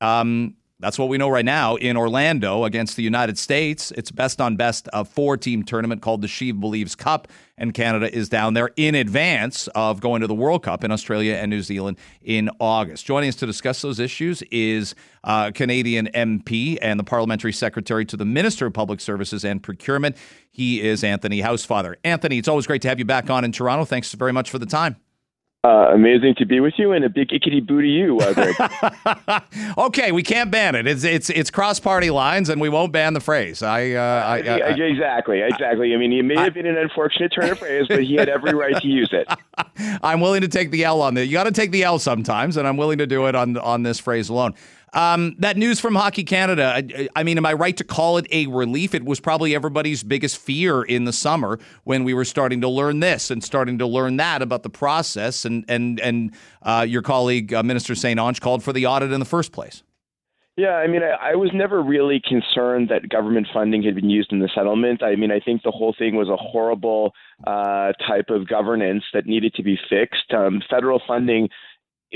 Um, 0.01 0.55
that's 0.79 0.97
what 0.97 1.09
we 1.09 1.17
know 1.17 1.27
right 1.27 1.43
now 1.43 1.75
in 1.75 1.97
Orlando 1.97 2.63
against 2.63 2.95
the 2.95 3.03
United 3.03 3.37
States. 3.37 3.91
It's 3.91 4.11
best 4.11 4.39
on 4.39 4.55
best 4.55 4.87
a 4.93 5.03
four 5.03 5.35
team 5.35 5.63
tournament 5.63 6.01
called 6.01 6.21
the 6.21 6.27
She 6.29 6.53
Believes 6.53 6.95
Cup, 6.95 7.27
and 7.57 7.73
Canada 7.73 8.13
is 8.13 8.29
down 8.29 8.53
there 8.53 8.71
in 8.77 8.95
advance 8.95 9.67
of 9.75 9.99
going 9.99 10.21
to 10.21 10.27
the 10.27 10.33
World 10.33 10.63
Cup 10.63 10.85
in 10.85 10.91
Australia 10.91 11.35
and 11.35 11.49
New 11.49 11.61
Zealand 11.61 11.97
in 12.21 12.49
August. 12.61 13.05
Joining 13.05 13.27
us 13.27 13.35
to 13.35 13.45
discuss 13.45 13.81
those 13.81 13.99
issues 13.99 14.41
is 14.43 14.95
uh, 15.25 15.51
Canadian 15.51 16.07
MP 16.13 16.77
and 16.81 16.97
the 16.97 17.03
Parliamentary 17.03 17.51
Secretary 17.51 18.05
to 18.05 18.15
the 18.15 18.25
Minister 18.25 18.67
of 18.67 18.73
Public 18.73 19.01
Services 19.01 19.43
and 19.43 19.61
Procurement. 19.61 20.15
He 20.49 20.81
is 20.81 21.03
Anthony 21.03 21.41
Housefather. 21.41 21.95
Anthony, 22.05 22.37
it's 22.37 22.47
always 22.47 22.65
great 22.65 22.81
to 22.83 22.87
have 22.87 22.99
you 22.99 23.05
back 23.05 23.29
on 23.29 23.43
in 23.43 23.51
Toronto. 23.51 23.83
Thanks 23.83 24.13
very 24.13 24.31
much 24.31 24.49
for 24.49 24.59
the 24.59 24.65
time. 24.65 24.95
Uh, 25.65 25.89
amazing 25.91 26.33
to 26.35 26.45
be 26.45 26.61
with 26.61 26.75
you, 26.77 26.93
and 26.93 27.03
a 27.03 27.09
big 27.09 27.31
ickety 27.31 27.65
boo 27.65 27.81
to 27.81 27.87
you, 27.87 28.17
uh, 28.21 29.41
okay, 29.77 30.13
we 30.13 30.23
can't 30.23 30.49
ban 30.49 30.73
it. 30.73 30.87
It's 30.87 31.03
it's 31.03 31.29
it's 31.29 31.51
cross 31.51 31.81
party 31.81 32.09
lines, 32.11 32.47
and 32.47 32.61
we 32.61 32.69
won't 32.69 32.93
ban 32.93 33.13
the 33.13 33.19
phrase. 33.19 33.61
I, 33.61 33.91
uh, 33.91 34.01
I, 34.01 34.37
I, 34.37 34.57
I 34.59 34.69
exactly, 34.69 35.41
exactly. 35.41 35.93
I 35.93 35.97
mean, 35.97 36.13
it 36.13 36.23
may 36.23 36.37
have 36.37 36.53
been 36.53 36.65
an 36.65 36.77
unfortunate 36.77 37.33
turn 37.33 37.49
of 37.49 37.59
phrase, 37.59 37.87
but 37.89 38.05
he 38.05 38.15
had 38.15 38.29
every 38.29 38.53
right 38.53 38.81
to 38.81 38.87
use 38.87 39.09
it. 39.11 39.27
I'm 40.01 40.21
willing 40.21 40.39
to 40.43 40.47
take 40.47 40.71
the 40.71 40.85
L 40.85 41.01
on 41.01 41.15
this. 41.15 41.27
You 41.27 41.33
got 41.33 41.43
to 41.43 41.51
take 41.51 41.71
the 41.71 41.83
L 41.83 41.99
sometimes, 41.99 42.55
and 42.55 42.65
I'm 42.65 42.77
willing 42.77 42.99
to 42.99 43.07
do 43.07 43.25
it 43.25 43.35
on 43.35 43.57
on 43.57 43.83
this 43.83 43.99
phrase 43.99 44.29
alone. 44.29 44.53
Um, 44.93 45.35
that 45.39 45.57
news 45.57 45.79
from 45.79 45.95
Hockey 45.95 46.23
Canada, 46.23 46.73
I, 46.75 47.09
I, 47.15 47.23
mean, 47.23 47.37
am 47.37 47.45
I 47.45 47.53
right 47.53 47.75
to 47.77 47.83
call 47.83 48.17
it 48.17 48.27
a 48.31 48.47
relief? 48.47 48.93
It 48.95 49.05
was 49.05 49.19
probably 49.19 49.53
everybody's 49.53 50.03
biggest 50.03 50.37
fear 50.37 50.81
in 50.81 51.05
the 51.05 51.13
summer 51.13 51.59
when 51.83 52.03
we 52.03 52.13
were 52.13 52.25
starting 52.25 52.61
to 52.61 52.69
learn 52.69 52.99
this 52.99 53.29
and 53.29 53.43
starting 53.43 53.77
to 53.79 53.87
learn 53.87 54.17
that 54.17 54.41
about 54.41 54.63
the 54.63 54.69
process. 54.69 55.45
And 55.45 55.63
and 55.67 55.99
and 55.99 56.31
uh, 56.63 56.85
your 56.87 57.01
colleague, 57.01 57.53
uh, 57.53 57.63
Minister 57.63 57.95
St. 57.95 58.19
Onge, 58.19 58.41
called 58.41 58.63
for 58.63 58.73
the 58.73 58.85
audit 58.85 59.11
in 59.11 59.19
the 59.19 59.25
first 59.25 59.51
place. 59.51 59.83
Yeah, 60.59 60.75
I 60.75 60.87
mean, 60.87 61.01
I, 61.03 61.31
I 61.31 61.35
was 61.35 61.51
never 61.53 61.81
really 61.81 62.21
concerned 62.27 62.89
that 62.89 63.07
government 63.07 63.47
funding 63.53 63.81
had 63.81 63.95
been 63.95 64.09
used 64.09 64.33
in 64.33 64.39
the 64.39 64.49
settlement. 64.53 65.01
I 65.01 65.15
mean, 65.15 65.31
I 65.31 65.39
think 65.39 65.63
the 65.63 65.71
whole 65.71 65.95
thing 65.97 66.17
was 66.17 66.27
a 66.27 66.35
horrible 66.35 67.13
uh, 67.47 67.93
type 68.05 68.29
of 68.29 68.45
governance 68.45 69.05
that 69.13 69.25
needed 69.25 69.53
to 69.53 69.63
be 69.63 69.79
fixed. 69.89 70.33
Um, 70.33 70.61
federal 70.69 71.01
funding 71.07 71.47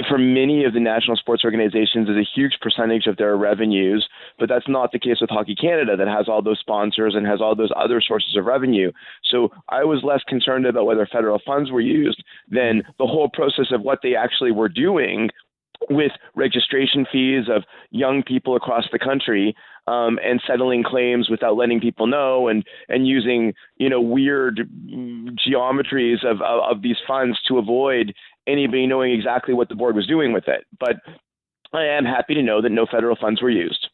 for 0.10 0.18
many 0.18 0.64
of 0.66 0.74
the 0.74 0.80
national 0.80 1.18
sports 1.18 1.44
organizations 1.44 2.10
is 2.10 2.16
a 2.16 2.28
huge 2.36 2.58
percentage 2.62 3.06
of 3.06 3.18
their 3.18 3.38
revenues, 3.38 4.08
but 4.40 4.50
that's 4.50 4.68
not 4.68 4.92
the 4.92 5.00
case 5.00 5.22
with 5.22 5.30
Hockey 5.30 5.56
Canada 5.56 5.96
that 5.96 6.08
has 6.08 6.28
all 6.28 6.42
those 6.42 6.60
sponsors 6.60 7.14
and 7.16 7.28
has 7.28 7.42
all 7.42 7.56
those 7.56 7.72
other 7.76 8.02
sources 8.02 8.36
of 8.36 8.46
revenue. 8.46 8.92
So 9.24 9.52
I 9.70 9.84
was 9.84 10.02
less 10.04 10.22
concerned 10.28 10.66
about 10.66 10.86
whether 10.86 11.06
federal 11.06 11.40
funds 11.46 11.72
were 11.72 11.82
used 11.82 12.24
than 12.50 12.84
the 12.98 13.06
whole 13.06 13.30
process 13.30 13.68
of 13.72 13.82
what 13.82 14.00
they 14.02 14.16
actually 14.16 14.52
were 14.52 14.70
doing 14.70 15.30
with 15.90 16.12
registration 16.36 17.06
fees 17.12 17.46
of 17.50 17.64
young 17.92 18.24
people 18.24 18.56
across 18.56 18.86
the 18.92 19.00
country 19.00 19.56
um, 19.88 20.20
and 20.24 20.42
settling 20.48 20.84
claims 20.84 21.30
without 21.30 21.56
letting 21.56 21.80
people 21.80 22.08
know 22.08 22.48
and 22.48 22.64
and 22.90 23.08
using 23.08 23.54
you 23.78 23.90
know 23.90 24.02
weird 24.02 24.70
geometries 25.48 26.24
of, 26.26 26.42
of, 26.42 26.78
of 26.78 26.82
these 26.82 26.98
funds 27.08 27.40
to 27.48 27.58
avoid 27.58 28.14
anybody 28.48 28.88
knowing 28.88 29.12
exactly 29.12 29.54
what 29.54 29.70
the 29.70 29.76
board 29.76 29.96
was 29.96 30.08
doing 30.08 30.34
with 30.34 30.48
it. 30.48 30.66
But 30.80 30.98
I 31.74 31.86
am 31.86 32.06
happy 32.06 32.36
to 32.36 32.44
know 32.44 32.62
that 32.62 32.70
no 32.70 32.86
federal 32.86 33.16
funds 33.16 33.42
were 33.42 33.50
used. 33.50 33.90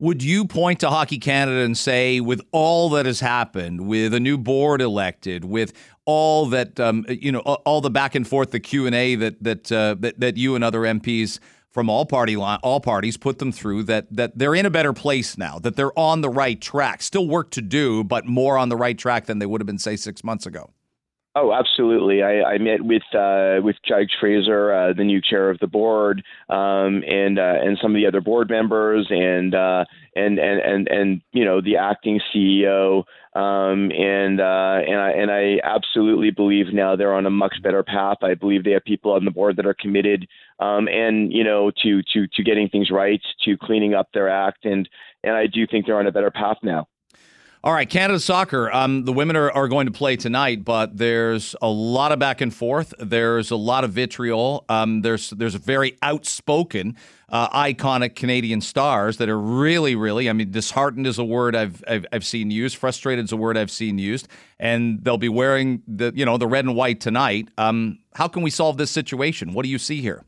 Would 0.00 0.22
you 0.22 0.44
point 0.44 0.78
to 0.80 0.90
Hockey 0.90 1.18
Canada 1.18 1.58
and 1.60 1.76
say, 1.76 2.20
with 2.20 2.40
all 2.52 2.88
that 2.90 3.04
has 3.04 3.18
happened, 3.18 3.88
with 3.88 4.14
a 4.14 4.20
new 4.20 4.38
board 4.38 4.80
elected, 4.80 5.44
with 5.44 5.72
all 6.04 6.46
that 6.46 6.78
um, 6.78 7.04
you 7.08 7.32
know, 7.32 7.40
all 7.40 7.80
the 7.80 7.90
back 7.90 8.14
and 8.14 8.26
forth, 8.26 8.52
the 8.52 8.60
Q 8.60 8.86
and 8.86 8.94
A 8.94 9.16
that 9.16 9.42
that, 9.42 9.72
uh, 9.72 9.96
that 9.98 10.20
that 10.20 10.36
you 10.36 10.54
and 10.54 10.62
other 10.62 10.82
MPs 10.82 11.40
from 11.70 11.90
all 11.90 12.06
party 12.06 12.36
all 12.36 12.80
parties 12.80 13.16
put 13.16 13.40
them 13.40 13.50
through, 13.50 13.82
that 13.84 14.06
that 14.12 14.38
they're 14.38 14.54
in 14.54 14.66
a 14.66 14.70
better 14.70 14.92
place 14.92 15.36
now, 15.36 15.58
that 15.58 15.74
they're 15.74 15.96
on 15.98 16.20
the 16.20 16.30
right 16.30 16.60
track. 16.60 17.02
Still 17.02 17.26
work 17.26 17.50
to 17.50 17.60
do, 17.60 18.04
but 18.04 18.24
more 18.24 18.56
on 18.56 18.68
the 18.68 18.76
right 18.76 18.96
track 18.96 19.26
than 19.26 19.40
they 19.40 19.46
would 19.46 19.60
have 19.60 19.66
been, 19.66 19.78
say, 19.78 19.96
six 19.96 20.22
months 20.22 20.46
ago. 20.46 20.70
Oh, 21.40 21.52
absolutely. 21.52 22.24
I, 22.24 22.42
I 22.42 22.58
met 22.58 22.82
with 22.82 23.04
uh, 23.14 23.60
with 23.62 23.76
Judge 23.86 24.10
Fraser, 24.18 24.74
uh, 24.74 24.92
the 24.92 25.04
new 25.04 25.20
chair 25.20 25.50
of 25.50 25.60
the 25.60 25.68
board, 25.68 26.24
um, 26.48 27.04
and 27.06 27.38
uh, 27.38 27.58
and 27.62 27.78
some 27.80 27.92
of 27.92 27.94
the 27.94 28.08
other 28.08 28.20
board 28.20 28.50
members, 28.50 29.06
and 29.08 29.54
uh, 29.54 29.84
and 30.16 30.40
and 30.40 30.60
and 30.60 30.88
and 30.88 31.22
you 31.32 31.44
know 31.44 31.60
the 31.60 31.76
acting 31.76 32.20
CEO, 32.34 33.04
um, 33.36 33.92
and 33.92 34.40
uh, 34.40 34.80
and 34.84 34.98
I 34.98 35.10
and 35.12 35.30
I 35.30 35.60
absolutely 35.62 36.32
believe 36.32 36.72
now 36.72 36.96
they're 36.96 37.14
on 37.14 37.26
a 37.26 37.30
much 37.30 37.54
better 37.62 37.84
path. 37.84 38.18
I 38.22 38.34
believe 38.34 38.64
they 38.64 38.72
have 38.72 38.84
people 38.84 39.12
on 39.12 39.24
the 39.24 39.30
board 39.30 39.54
that 39.58 39.66
are 39.66 39.76
committed, 39.78 40.26
um, 40.58 40.88
and 40.88 41.32
you 41.32 41.44
know 41.44 41.70
to 41.84 42.02
to 42.14 42.26
to 42.34 42.42
getting 42.42 42.68
things 42.68 42.90
right, 42.90 43.22
to 43.44 43.56
cleaning 43.56 43.94
up 43.94 44.08
their 44.12 44.28
act, 44.28 44.64
and 44.64 44.88
and 45.22 45.34
I 45.36 45.46
do 45.46 45.68
think 45.68 45.86
they're 45.86 46.00
on 46.00 46.08
a 46.08 46.12
better 46.12 46.32
path 46.32 46.58
now. 46.64 46.88
All 47.64 47.72
right, 47.72 47.90
Canada 47.90 48.20
soccer. 48.20 48.72
Um, 48.72 49.04
the 49.04 49.12
women 49.12 49.34
are, 49.34 49.50
are 49.50 49.66
going 49.66 49.86
to 49.86 49.92
play 49.92 50.14
tonight, 50.14 50.64
but 50.64 50.96
there's 50.96 51.56
a 51.60 51.68
lot 51.68 52.12
of 52.12 52.20
back 52.20 52.40
and 52.40 52.54
forth. 52.54 52.94
There's 53.00 53.50
a 53.50 53.56
lot 53.56 53.82
of 53.82 53.90
vitriol. 53.90 54.64
Um, 54.68 55.02
there's 55.02 55.30
there's 55.30 55.56
very 55.56 55.98
outspoken, 56.00 56.96
uh, 57.28 57.48
iconic 57.48 58.14
Canadian 58.14 58.60
stars 58.60 59.16
that 59.16 59.28
are 59.28 59.38
really, 59.38 59.96
really. 59.96 60.30
I 60.30 60.34
mean, 60.34 60.52
disheartened 60.52 61.08
is 61.08 61.18
a 61.18 61.24
word 61.24 61.56
I've, 61.56 61.82
I've 61.88 62.06
I've 62.12 62.24
seen 62.24 62.52
used. 62.52 62.76
Frustrated 62.76 63.24
is 63.24 63.32
a 63.32 63.36
word 63.36 63.58
I've 63.58 63.72
seen 63.72 63.98
used, 63.98 64.28
and 64.60 65.02
they'll 65.02 65.18
be 65.18 65.28
wearing 65.28 65.82
the 65.88 66.12
you 66.14 66.24
know 66.24 66.38
the 66.38 66.46
red 66.46 66.64
and 66.64 66.76
white 66.76 67.00
tonight. 67.00 67.48
Um, 67.58 67.98
how 68.14 68.28
can 68.28 68.42
we 68.42 68.50
solve 68.50 68.76
this 68.76 68.92
situation? 68.92 69.52
What 69.52 69.64
do 69.64 69.68
you 69.68 69.78
see 69.78 70.00
here? 70.00 70.24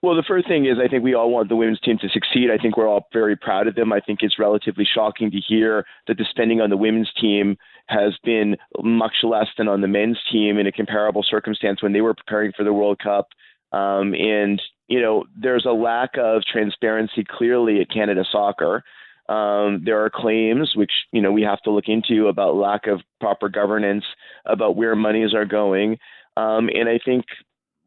Well, 0.00 0.14
the 0.14 0.22
first 0.22 0.46
thing 0.46 0.66
is 0.66 0.78
I 0.82 0.86
think 0.86 1.02
we 1.02 1.14
all 1.14 1.30
want 1.30 1.48
the 1.48 1.56
women's 1.56 1.80
team 1.80 1.98
to 2.00 2.08
succeed. 2.08 2.50
I 2.52 2.58
think 2.62 2.76
we're 2.76 2.88
all 2.88 3.08
very 3.12 3.34
proud 3.34 3.66
of 3.66 3.74
them. 3.74 3.92
I 3.92 3.98
think 3.98 4.20
it's 4.22 4.38
relatively 4.38 4.84
shocking 4.84 5.30
to 5.32 5.40
hear 5.40 5.84
that 6.06 6.16
the 6.16 6.26
spending 6.30 6.60
on 6.60 6.70
the 6.70 6.76
women's 6.76 7.10
team 7.20 7.56
has 7.88 8.16
been 8.22 8.56
much 8.82 9.24
less 9.24 9.48
than 9.56 9.66
on 9.66 9.80
the 9.80 9.88
men's 9.88 10.18
team 10.30 10.56
in 10.56 10.68
a 10.68 10.72
comparable 10.72 11.24
circumstance 11.28 11.82
when 11.82 11.92
they 11.92 12.00
were 12.00 12.14
preparing 12.14 12.52
for 12.56 12.62
the 12.62 12.72
World 12.72 13.00
Cup. 13.00 13.28
Um, 13.72 14.14
and, 14.14 14.62
you 14.86 15.00
know, 15.00 15.24
there's 15.36 15.66
a 15.66 15.72
lack 15.72 16.10
of 16.16 16.42
transparency 16.44 17.24
clearly 17.28 17.80
at 17.80 17.90
Canada 17.90 18.24
Soccer. 18.30 18.84
Um, 19.28 19.82
there 19.84 20.02
are 20.02 20.10
claims, 20.10 20.72
which 20.74 20.92
you 21.12 21.20
know 21.20 21.30
we 21.30 21.42
have 21.42 21.60
to 21.62 21.70
look 21.70 21.84
into, 21.86 22.28
about 22.28 22.56
lack 22.56 22.86
of 22.86 23.02
proper 23.20 23.50
governance, 23.50 24.04
about 24.46 24.74
where 24.74 24.96
monies 24.96 25.34
are 25.34 25.44
going, 25.44 25.98
um, 26.38 26.70
and 26.72 26.88
I 26.88 26.98
think 27.04 27.26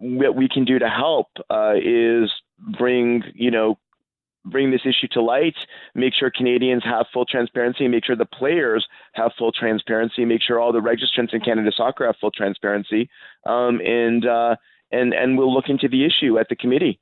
what 0.02 0.36
we 0.36 0.50
can 0.50 0.66
do 0.66 0.80
to 0.80 0.90
help 0.90 1.28
uh, 1.50 1.74
is 1.76 2.30
bring 2.78 3.24
you 3.34 3.52
know 3.52 3.78
bring 4.44 4.72
this 4.72 4.82
issue 4.86 5.08
to 5.12 5.22
light, 5.22 5.56
make 5.94 6.14
sure 6.14 6.32
Canadians 6.36 6.84
have 6.84 7.06
full 7.14 7.26
transparency, 7.26 7.88
make 7.88 8.04
sure 8.04 8.16
the 8.16 8.26
players 8.26 8.86
have 9.14 9.32
full 9.38 9.52
transparency, 9.52 10.26
make 10.26 10.42
sure 10.42 10.60
all 10.60 10.74
the 10.74 10.80
registrants 10.80 11.34
in 11.34 11.42
Canada 11.42 11.72
Soccer 11.76 12.08
have 12.08 12.16
full 12.20 12.32
transparency, 12.32 13.10
um, 13.46 13.80
and 13.86 14.26
uh, 14.26 14.56
and 14.92 15.14
and 15.14 15.38
we'll 15.38 15.54
look 15.54 15.70
into 15.70 15.88
the 15.88 16.06
issue 16.06 16.40
at 16.40 16.50
the 16.50 16.56
committee. 16.56 17.00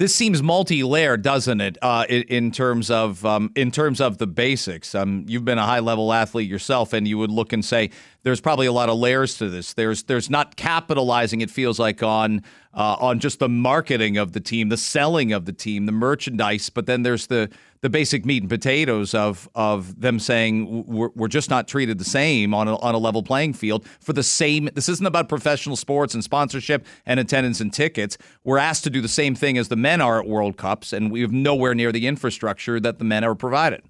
This 0.00 0.14
seems 0.14 0.42
multi-layered, 0.42 1.20
doesn't 1.20 1.60
it? 1.60 1.76
Uh, 1.82 2.06
in, 2.08 2.52
terms 2.52 2.90
of 2.90 3.22
um, 3.26 3.52
in 3.54 3.70
terms 3.70 4.00
of 4.00 4.16
the 4.16 4.26
basics, 4.26 4.94
um, 4.94 5.26
you've 5.28 5.44
been 5.44 5.58
a 5.58 5.66
high-level 5.66 6.10
athlete 6.14 6.48
yourself, 6.48 6.94
and 6.94 7.06
you 7.06 7.18
would 7.18 7.30
look 7.30 7.52
and 7.52 7.62
say 7.62 7.90
there's 8.22 8.40
probably 8.40 8.64
a 8.64 8.72
lot 8.72 8.88
of 8.88 8.96
layers 8.96 9.36
to 9.36 9.50
this. 9.50 9.74
There's 9.74 10.04
there's 10.04 10.30
not 10.30 10.56
capitalizing. 10.56 11.42
It 11.42 11.50
feels 11.50 11.78
like 11.78 12.02
on 12.02 12.42
uh, 12.72 12.96
on 12.98 13.20
just 13.20 13.40
the 13.40 13.48
marketing 13.50 14.16
of 14.16 14.32
the 14.32 14.40
team, 14.40 14.70
the 14.70 14.78
selling 14.78 15.34
of 15.34 15.44
the 15.44 15.52
team, 15.52 15.84
the 15.84 15.92
merchandise, 15.92 16.70
but 16.70 16.86
then 16.86 17.02
there's 17.02 17.26
the 17.26 17.50
the 17.82 17.90
basic 17.90 18.26
meat 18.26 18.42
and 18.42 18.50
potatoes 18.50 19.14
of 19.14 19.48
of 19.54 20.00
them 20.00 20.18
saying 20.18 20.84
we're, 20.86 21.10
we're 21.14 21.28
just 21.28 21.50
not 21.50 21.66
treated 21.66 21.98
the 21.98 22.04
same 22.04 22.52
on 22.52 22.68
a, 22.68 22.76
on 22.76 22.94
a 22.94 22.98
level 22.98 23.22
playing 23.22 23.54
field 23.54 23.86
for 24.00 24.12
the 24.12 24.22
same. 24.22 24.68
This 24.74 24.88
isn't 24.88 25.06
about 25.06 25.28
professional 25.28 25.76
sports 25.76 26.14
and 26.14 26.22
sponsorship 26.22 26.86
and 27.06 27.18
attendance 27.18 27.60
and 27.60 27.72
tickets. 27.72 28.18
We're 28.44 28.58
asked 28.58 28.84
to 28.84 28.90
do 28.90 29.00
the 29.00 29.08
same 29.08 29.34
thing 29.34 29.56
as 29.56 29.68
the 29.68 29.76
men 29.76 30.00
are 30.00 30.20
at 30.20 30.26
World 30.26 30.56
Cups, 30.56 30.92
and 30.92 31.10
we 31.10 31.22
have 31.22 31.32
nowhere 31.32 31.74
near 31.74 31.92
the 31.92 32.06
infrastructure 32.06 32.80
that 32.80 32.98
the 32.98 33.04
men 33.04 33.24
are 33.24 33.34
provided. 33.34 33.82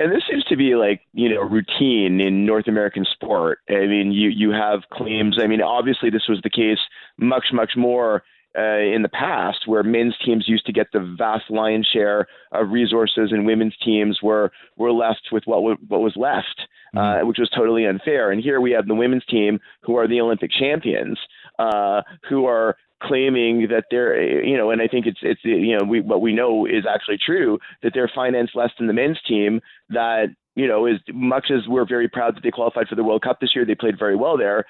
And 0.00 0.10
this 0.10 0.22
seems 0.28 0.42
to 0.44 0.56
be 0.56 0.74
like 0.74 1.02
you 1.12 1.28
know 1.28 1.42
routine 1.42 2.20
in 2.20 2.44
North 2.44 2.66
American 2.66 3.06
sport. 3.12 3.60
I 3.68 3.86
mean, 3.86 4.10
you 4.10 4.30
you 4.30 4.50
have 4.50 4.80
claims. 4.92 5.38
I 5.40 5.46
mean, 5.46 5.62
obviously 5.62 6.10
this 6.10 6.26
was 6.28 6.40
the 6.42 6.50
case 6.50 6.78
much 7.18 7.46
much 7.52 7.72
more 7.76 8.24
uh, 8.58 8.78
in 8.78 9.02
the 9.02 9.08
past, 9.08 9.66
where 9.66 9.82
men's 9.82 10.14
teams 10.24 10.48
used 10.48 10.66
to 10.66 10.72
get 10.72 10.88
the 10.92 11.14
vast 11.18 11.44
lion's 11.50 11.86
share 11.86 12.26
of 12.52 12.70
resources, 12.70 13.30
and 13.32 13.46
women's 13.46 13.76
teams 13.84 14.20
were 14.22 14.52
were 14.76 14.92
left 14.92 15.28
with 15.32 15.44
what 15.46 15.56
w- 15.56 15.78
what 15.88 16.00
was 16.00 16.14
left, 16.16 16.68
uh, 16.96 17.00
mm-hmm. 17.00 17.28
which 17.28 17.38
was 17.38 17.50
totally 17.50 17.86
unfair. 17.86 18.30
And 18.30 18.42
here 18.42 18.60
we 18.60 18.72
have 18.72 18.86
the 18.86 18.94
women's 18.94 19.24
team, 19.26 19.58
who 19.82 19.96
are 19.96 20.06
the 20.06 20.20
Olympic 20.20 20.50
champions, 20.50 21.18
uh, 21.58 22.02
who 22.28 22.46
are 22.46 22.76
claiming 23.02 23.68
that 23.68 23.84
they're 23.90 24.44
you 24.44 24.56
know 24.56 24.70
and 24.70 24.80
I 24.80 24.86
think 24.86 25.06
it's 25.06 25.18
it's 25.22 25.40
you 25.44 25.76
know 25.76 25.84
we 25.84 26.00
what 26.00 26.20
we 26.20 26.32
know 26.32 26.66
is 26.66 26.84
actually 26.88 27.18
true 27.24 27.58
that 27.82 27.92
they're 27.94 28.10
financed 28.14 28.54
less 28.54 28.70
than 28.78 28.86
the 28.86 28.92
men's 28.92 29.20
team 29.26 29.60
that 29.88 30.26
you 30.54 30.68
know 30.68 30.86
as 30.86 30.96
much 31.12 31.50
as 31.50 31.66
we're 31.66 31.86
very 31.86 32.08
proud 32.08 32.36
that 32.36 32.42
they 32.42 32.50
qualified 32.50 32.88
for 32.88 32.94
the 32.94 33.04
World 33.04 33.22
Cup 33.22 33.40
this 33.40 33.54
year 33.54 33.64
they 33.64 33.74
played 33.74 33.98
very 33.98 34.14
well 34.14 34.36
there 34.36 34.64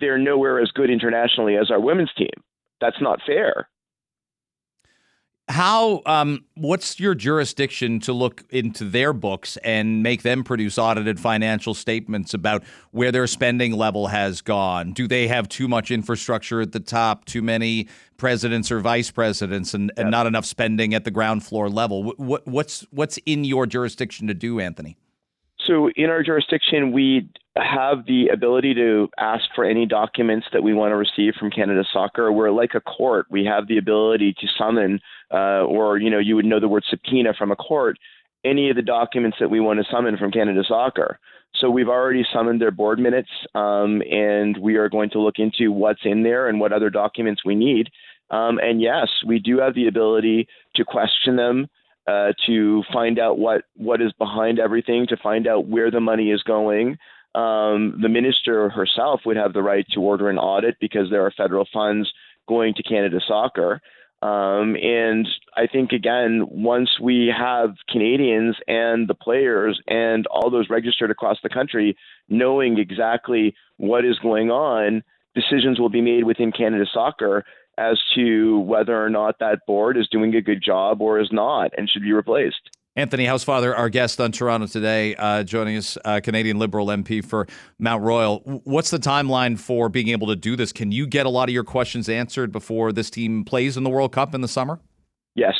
they're 0.00 0.18
nowhere 0.18 0.60
as 0.60 0.70
good 0.70 0.90
internationally 0.90 1.56
as 1.56 1.70
our 1.70 1.80
women's 1.80 2.12
team 2.14 2.30
that's 2.80 3.00
not 3.00 3.20
fair. 3.26 3.68
How 5.48 6.02
um, 6.06 6.44
what's 6.56 6.98
your 6.98 7.14
jurisdiction 7.14 8.00
to 8.00 8.12
look 8.12 8.42
into 8.50 8.84
their 8.84 9.12
books 9.12 9.56
and 9.58 10.02
make 10.02 10.22
them 10.22 10.42
produce 10.42 10.76
audited 10.76 11.20
financial 11.20 11.72
statements 11.72 12.34
about 12.34 12.64
where 12.90 13.12
their 13.12 13.28
spending 13.28 13.72
level 13.72 14.08
has 14.08 14.40
gone? 14.40 14.92
Do 14.92 15.06
they 15.06 15.28
have 15.28 15.48
too 15.48 15.68
much 15.68 15.92
infrastructure 15.92 16.60
at 16.60 16.72
the 16.72 16.80
top, 16.80 17.26
too 17.26 17.42
many 17.42 17.86
presidents 18.16 18.72
or 18.72 18.80
vice 18.80 19.12
presidents, 19.12 19.72
and, 19.72 19.92
and 19.96 20.10
not 20.10 20.26
enough 20.26 20.46
spending 20.46 20.94
at 20.94 21.04
the 21.04 21.12
ground 21.12 21.44
floor 21.44 21.70
level? 21.70 22.12
What, 22.16 22.44
what's 22.44 22.80
what's 22.90 23.16
in 23.18 23.44
your 23.44 23.66
jurisdiction 23.66 24.26
to 24.26 24.34
do, 24.34 24.58
Anthony? 24.58 24.96
So 25.66 25.90
in 25.96 26.10
our 26.10 26.22
jurisdiction, 26.22 26.92
we 26.92 27.28
have 27.56 28.06
the 28.06 28.28
ability 28.28 28.74
to 28.74 29.08
ask 29.18 29.44
for 29.54 29.64
any 29.64 29.86
documents 29.86 30.46
that 30.52 30.62
we 30.62 30.74
want 30.74 30.92
to 30.92 30.96
receive 30.96 31.34
from 31.38 31.50
Canada 31.50 31.84
Soccer. 31.92 32.30
We're 32.30 32.50
like 32.50 32.74
a 32.74 32.80
court. 32.80 33.26
We 33.30 33.44
have 33.46 33.66
the 33.66 33.78
ability 33.78 34.34
to 34.40 34.46
summon, 34.58 35.00
uh, 35.32 35.64
or 35.64 35.98
you 35.98 36.10
know, 36.10 36.18
you 36.18 36.36
would 36.36 36.44
know 36.44 36.60
the 36.60 36.68
word 36.68 36.84
subpoena 36.88 37.32
from 37.36 37.50
a 37.50 37.56
court, 37.56 37.98
any 38.44 38.70
of 38.70 38.76
the 38.76 38.82
documents 38.82 39.38
that 39.40 39.50
we 39.50 39.60
want 39.60 39.78
to 39.78 39.86
summon 39.90 40.16
from 40.16 40.30
Canada 40.30 40.62
Soccer. 40.66 41.18
So 41.54 41.70
we've 41.70 41.88
already 41.88 42.24
summoned 42.32 42.60
their 42.60 42.70
board 42.70 42.98
minutes, 42.98 43.30
um, 43.54 44.02
and 44.10 44.58
we 44.58 44.76
are 44.76 44.90
going 44.90 45.10
to 45.10 45.20
look 45.20 45.38
into 45.38 45.72
what's 45.72 46.02
in 46.04 46.22
there 46.22 46.48
and 46.48 46.60
what 46.60 46.72
other 46.72 46.90
documents 46.90 47.44
we 47.44 47.54
need. 47.54 47.88
Um, 48.30 48.58
and 48.58 48.82
yes, 48.82 49.08
we 49.26 49.38
do 49.38 49.58
have 49.58 49.74
the 49.74 49.86
ability 49.86 50.48
to 50.74 50.84
question 50.84 51.36
them, 51.36 51.68
uh, 52.06 52.32
to 52.46 52.82
find 52.92 53.18
out 53.18 53.38
what 53.38 53.64
what 53.74 54.00
is 54.00 54.12
behind 54.12 54.58
everything, 54.58 55.06
to 55.08 55.16
find 55.16 55.46
out 55.46 55.66
where 55.66 55.90
the 55.90 56.00
money 56.00 56.30
is 56.30 56.42
going. 56.42 56.98
Um, 57.34 57.98
the 58.00 58.08
minister 58.08 58.70
herself 58.70 59.20
would 59.26 59.36
have 59.36 59.52
the 59.52 59.62
right 59.62 59.86
to 59.92 60.00
order 60.00 60.30
an 60.30 60.38
audit 60.38 60.76
because 60.80 61.10
there 61.10 61.26
are 61.26 61.30
federal 61.30 61.66
funds 61.72 62.10
going 62.48 62.74
to 62.74 62.82
Canada 62.82 63.20
Soccer. 63.26 63.80
Um, 64.22 64.76
and 64.76 65.28
I 65.54 65.66
think 65.66 65.92
again, 65.92 66.46
once 66.48 66.88
we 67.00 67.32
have 67.36 67.74
Canadians 67.90 68.56
and 68.66 69.06
the 69.06 69.14
players 69.14 69.78
and 69.86 70.26
all 70.28 70.50
those 70.50 70.70
registered 70.70 71.10
across 71.10 71.36
the 71.42 71.50
country 71.50 71.96
knowing 72.28 72.78
exactly 72.78 73.54
what 73.76 74.06
is 74.06 74.18
going 74.20 74.50
on, 74.50 75.02
decisions 75.34 75.78
will 75.78 75.90
be 75.90 76.00
made 76.00 76.24
within 76.24 76.50
Canada 76.50 76.86
Soccer 76.90 77.44
as 77.78 78.00
to 78.14 78.60
whether 78.60 79.02
or 79.02 79.10
not 79.10 79.38
that 79.40 79.60
board 79.66 79.96
is 79.96 80.08
doing 80.10 80.34
a 80.34 80.40
good 80.40 80.62
job 80.64 81.00
or 81.00 81.20
is 81.20 81.28
not 81.32 81.70
and 81.76 81.88
should 81.90 82.02
be 82.02 82.12
replaced. 82.12 82.70
Anthony 82.96 83.26
Housefather, 83.26 83.76
our 83.76 83.90
guest 83.90 84.20
on 84.22 84.32
Toronto 84.32 84.66
today, 84.66 85.14
uh, 85.16 85.42
joining 85.42 85.76
us, 85.76 85.98
uh, 86.06 86.18
Canadian 86.22 86.58
Liberal 86.58 86.86
MP 86.86 87.22
for 87.22 87.46
Mount 87.78 88.02
Royal. 88.02 88.38
What's 88.64 88.88
the 88.88 88.98
timeline 88.98 89.58
for 89.58 89.90
being 89.90 90.08
able 90.08 90.28
to 90.28 90.36
do 90.36 90.56
this? 90.56 90.72
Can 90.72 90.92
you 90.92 91.06
get 91.06 91.26
a 91.26 91.28
lot 91.28 91.50
of 91.50 91.52
your 91.52 91.64
questions 91.64 92.08
answered 92.08 92.52
before 92.52 92.92
this 92.92 93.10
team 93.10 93.44
plays 93.44 93.76
in 93.76 93.84
the 93.84 93.90
World 93.90 94.12
Cup 94.12 94.34
in 94.34 94.40
the 94.40 94.48
summer? 94.48 94.80
Yes. 95.34 95.54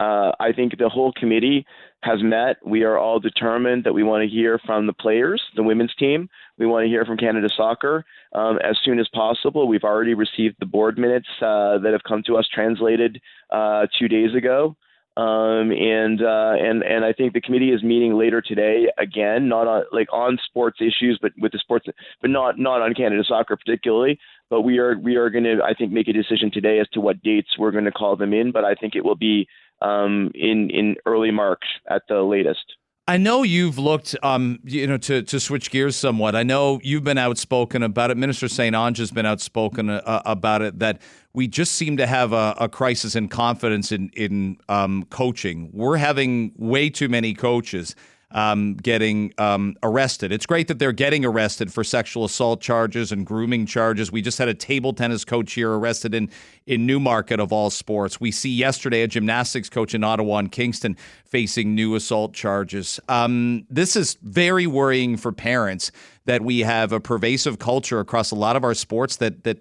Uh, 0.00 0.32
I 0.40 0.52
think 0.52 0.78
the 0.78 0.88
whole 0.88 1.12
committee 1.12 1.64
has 2.02 2.22
met. 2.22 2.56
We 2.64 2.82
are 2.82 2.98
all 2.98 3.20
determined 3.20 3.84
that 3.84 3.92
we 3.92 4.02
want 4.02 4.22
to 4.22 4.28
hear 4.28 4.58
from 4.66 4.88
the 4.88 4.92
players, 4.92 5.42
the 5.54 5.62
women's 5.62 5.94
team. 5.96 6.28
We 6.60 6.66
want 6.66 6.84
to 6.84 6.88
hear 6.88 7.06
from 7.06 7.16
Canada 7.16 7.48
Soccer 7.56 8.04
um, 8.34 8.58
as 8.62 8.76
soon 8.84 9.00
as 9.00 9.08
possible. 9.14 9.66
We've 9.66 9.82
already 9.82 10.12
received 10.12 10.56
the 10.60 10.66
board 10.66 10.98
minutes 10.98 11.26
uh, 11.40 11.78
that 11.78 11.92
have 11.92 12.02
come 12.06 12.22
to 12.26 12.36
us 12.36 12.46
translated 12.52 13.18
uh, 13.50 13.86
two 13.98 14.08
days 14.08 14.34
ago. 14.34 14.76
Um, 15.16 15.72
and 15.72 16.22
uh, 16.22 16.52
and 16.58 16.82
and 16.82 17.02
I 17.04 17.14
think 17.14 17.32
the 17.32 17.40
committee 17.40 17.72
is 17.72 17.82
meeting 17.82 18.12
later 18.16 18.42
today 18.42 18.88
again, 18.98 19.48
not 19.48 19.66
on 19.66 19.84
like 19.90 20.08
on 20.12 20.38
sports 20.46 20.80
issues, 20.80 21.18
but 21.20 21.32
with 21.38 21.52
the 21.52 21.58
sports, 21.58 21.86
but 22.20 22.30
not 22.30 22.58
not 22.58 22.82
on 22.82 22.92
Canada 22.94 23.24
soccer 23.26 23.56
particularly. 23.56 24.18
But 24.50 24.60
we 24.60 24.78
are 24.78 24.98
we 24.98 25.16
are 25.16 25.30
going 25.30 25.44
to 25.44 25.60
I 25.64 25.72
think 25.72 25.92
make 25.92 26.08
a 26.08 26.12
decision 26.12 26.50
today 26.52 26.78
as 26.78 26.88
to 26.92 27.00
what 27.00 27.22
dates 27.22 27.58
we're 27.58 27.72
going 27.72 27.86
to 27.86 27.90
call 27.90 28.16
them 28.16 28.34
in. 28.34 28.52
But 28.52 28.64
I 28.64 28.74
think 28.74 28.94
it 28.94 29.04
will 29.04 29.16
be 29.16 29.48
um, 29.80 30.30
in 30.34 30.68
in 30.70 30.96
early 31.06 31.30
March 31.30 31.64
at 31.88 32.02
the 32.08 32.20
latest. 32.22 32.64
I 33.10 33.16
know 33.16 33.42
you've 33.42 33.76
looked, 33.76 34.14
um, 34.22 34.60
you 34.62 34.86
know, 34.86 34.96
to, 34.98 35.22
to 35.24 35.40
switch 35.40 35.72
gears 35.72 35.96
somewhat. 35.96 36.36
I 36.36 36.44
know 36.44 36.78
you've 36.84 37.02
been 37.02 37.18
outspoken 37.18 37.82
about 37.82 38.12
it. 38.12 38.16
Minister 38.16 38.46
St. 38.46 38.72
Onge 38.72 38.98
has 38.98 39.10
been 39.10 39.26
outspoken 39.26 39.90
uh, 39.90 40.22
about 40.24 40.62
it. 40.62 40.78
That 40.78 41.02
we 41.32 41.48
just 41.48 41.72
seem 41.72 41.96
to 41.96 42.06
have 42.06 42.32
a, 42.32 42.54
a 42.60 42.68
crisis 42.68 43.16
in 43.16 43.26
confidence 43.26 43.90
in 43.90 44.10
in 44.10 44.58
um, 44.68 45.06
coaching. 45.10 45.70
We're 45.72 45.96
having 45.96 46.52
way 46.56 46.88
too 46.88 47.08
many 47.08 47.34
coaches 47.34 47.96
um, 48.32 48.74
getting 48.74 49.32
um, 49.38 49.76
arrested. 49.82 50.32
It's 50.32 50.46
great 50.46 50.68
that 50.68 50.78
they're 50.78 50.92
getting 50.92 51.24
arrested 51.24 51.72
for 51.72 51.82
sexual 51.82 52.24
assault 52.24 52.60
charges 52.60 53.12
and 53.12 53.26
grooming 53.26 53.66
charges. 53.66 54.12
We 54.12 54.22
just 54.22 54.38
had 54.38 54.48
a 54.48 54.54
table 54.54 54.92
tennis 54.92 55.24
coach 55.24 55.52
here 55.52 55.72
arrested 55.72 56.14
in 56.14 56.30
in 56.66 56.86
Newmarket 56.86 57.40
of 57.40 57.52
all 57.52 57.70
sports. 57.70 58.20
We 58.20 58.30
see 58.30 58.50
yesterday 58.50 59.02
a 59.02 59.08
gymnastics 59.08 59.68
coach 59.68 59.94
in 59.94 60.04
Ottawa 60.04 60.38
and 60.38 60.52
Kingston 60.52 60.96
facing 61.24 61.74
new 61.74 61.94
assault 61.94 62.32
charges. 62.32 63.00
Um, 63.08 63.66
this 63.68 63.96
is 63.96 64.16
very 64.22 64.66
worrying 64.66 65.16
for 65.16 65.32
parents 65.32 65.90
that 66.26 66.42
we 66.42 66.60
have 66.60 66.92
a 66.92 67.00
pervasive 67.00 67.58
culture 67.58 67.98
across 67.98 68.30
a 68.30 68.36
lot 68.36 68.54
of 68.56 68.62
our 68.62 68.74
sports 68.74 69.16
that 69.16 69.44
that 69.44 69.58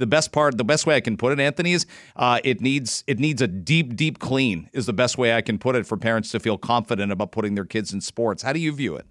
the 0.00 0.06
best 0.06 0.32
part, 0.32 0.58
the 0.58 0.64
best 0.64 0.86
way 0.86 0.96
I 0.96 1.00
can 1.00 1.16
put 1.16 1.32
it, 1.32 1.38
Anthony, 1.38 1.72
is 1.72 1.86
uh, 2.16 2.40
it 2.42 2.60
needs 2.60 3.04
it 3.06 3.20
needs 3.20 3.40
a 3.40 3.46
deep, 3.46 3.94
deep 3.94 4.18
clean. 4.18 4.68
Is 4.72 4.86
the 4.86 4.92
best 4.92 5.16
way 5.16 5.36
I 5.36 5.42
can 5.42 5.58
put 5.58 5.76
it 5.76 5.86
for 5.86 5.96
parents 5.96 6.32
to 6.32 6.40
feel 6.40 6.58
confident 6.58 7.12
about 7.12 7.30
putting 7.30 7.54
their 7.54 7.64
kids 7.64 7.92
in 7.92 8.00
sports. 8.00 8.42
How 8.42 8.52
do 8.52 8.58
you 8.58 8.72
view 8.72 8.96
it? 8.96 9.06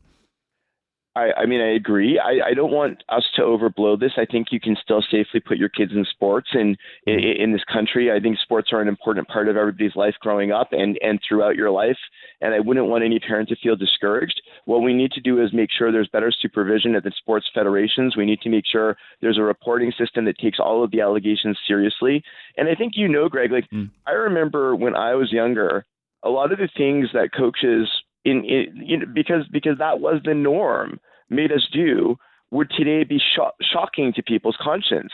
I, 1.16 1.32
I 1.38 1.46
mean, 1.46 1.60
I 1.60 1.74
agree. 1.74 2.20
I, 2.20 2.50
I 2.50 2.54
don't 2.54 2.72
want 2.72 3.04
us 3.10 3.26
to 3.36 3.42
overblow 3.42 4.00
this. 4.00 4.14
I 4.16 4.26
think 4.26 4.48
you 4.52 4.60
can 4.60 4.78
still 4.82 5.02
safely 5.02 5.40
put 5.40 5.58
your 5.58 5.70
kids 5.70 5.92
in 5.92 6.06
sports, 6.06 6.50
and 6.54 6.78
in, 7.06 7.20
in 7.20 7.52
this 7.52 7.64
country, 7.72 8.12
I 8.12 8.20
think 8.20 8.38
sports 8.40 8.70
are 8.72 8.82
an 8.82 8.88
important 8.88 9.28
part 9.28 9.48
of 9.48 9.58
everybody's 9.58 9.96
life 9.96 10.16
growing 10.22 10.52
up 10.52 10.70
and 10.72 10.98
and 11.02 11.20
throughout 11.28 11.56
your 11.56 11.72
life. 11.72 11.98
And 12.42 12.54
I 12.54 12.60
wouldn't 12.60 12.88
want 12.88 13.04
any 13.04 13.20
parent 13.20 13.50
to 13.50 13.56
feel 13.56 13.76
discouraged. 13.76 14.42
What 14.70 14.84
we 14.84 14.94
need 14.94 15.14
to 15.14 15.20
do 15.20 15.42
is 15.42 15.52
make 15.52 15.72
sure 15.76 15.92
there's 15.92 16.10
better 16.10 16.32
supervision 16.32 16.94
at 16.94 17.04
the 17.04 17.12
sports 17.18 17.48
federations. 17.56 18.16
We 18.16 18.28
need 18.28 18.40
to 18.42 18.50
make 18.50 18.66
sure 18.72 18.98
there's 19.20 19.40
a 19.40 19.42
reporting 19.42 19.92
system 19.98 20.26
that 20.26 20.38
takes 20.38 20.60
all 20.60 20.84
of 20.84 20.92
the 20.92 21.02
allegations 21.02 21.58
seriously. 21.68 22.22
And 22.56 22.70
I 22.70 22.76
think 22.76 22.94
you 22.96 23.08
know, 23.08 23.30
Greg. 23.30 23.52
Like 23.52 23.68
mm. 23.74 23.90
I 24.06 24.12
remember 24.12 24.76
when 24.76 24.96
I 24.96 25.16
was 25.16 25.32
younger, 25.32 25.86
a 26.24 26.30
lot 26.30 26.52
of 26.52 26.60
the 26.60 26.70
things 26.78 27.08
that 27.14 27.32
coaches 27.36 27.90
in, 28.24 28.46
in 28.46 28.84
you 28.86 28.98
know, 28.98 29.08
because 29.12 29.48
because 29.52 29.80
that 29.80 30.02
was 30.02 30.22
the 30.24 30.36
norm 30.36 31.00
made 31.32 31.52
us 31.52 31.68
do 31.74 32.18
would 32.52 32.70
today 32.78 33.04
be 33.04 33.20
sho- 33.36 33.58
shocking 33.74 34.14
to 34.18 34.22
people's 34.22 34.58
conscience. 34.62 35.14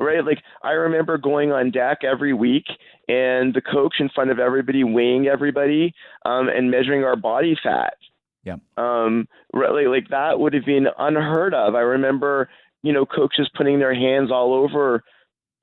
right? 0.00 0.26
Like 0.26 0.42
I 0.64 0.70
remember 0.70 1.18
going 1.18 1.52
on 1.52 1.70
deck 1.70 1.98
every 2.02 2.34
week 2.34 2.66
and 3.06 3.54
the 3.54 3.62
coach 3.62 3.94
in 4.00 4.08
front 4.08 4.32
of 4.32 4.40
everybody 4.40 4.82
weighing 4.82 5.28
everybody 5.28 5.94
um, 6.24 6.48
and 6.48 6.68
measuring 6.68 7.04
our 7.04 7.14
body 7.14 7.56
fat. 7.62 7.94
Yeah. 8.44 8.56
Um, 8.76 9.28
really, 9.52 9.86
like 9.86 10.08
that 10.10 10.40
would 10.40 10.54
have 10.54 10.64
been 10.64 10.88
unheard 10.98 11.54
of. 11.54 11.74
I 11.74 11.80
remember, 11.80 12.48
you 12.82 12.92
know, 12.92 13.06
coaches 13.06 13.48
putting 13.54 13.78
their 13.78 13.94
hands 13.94 14.30
all 14.32 14.52
over 14.52 15.04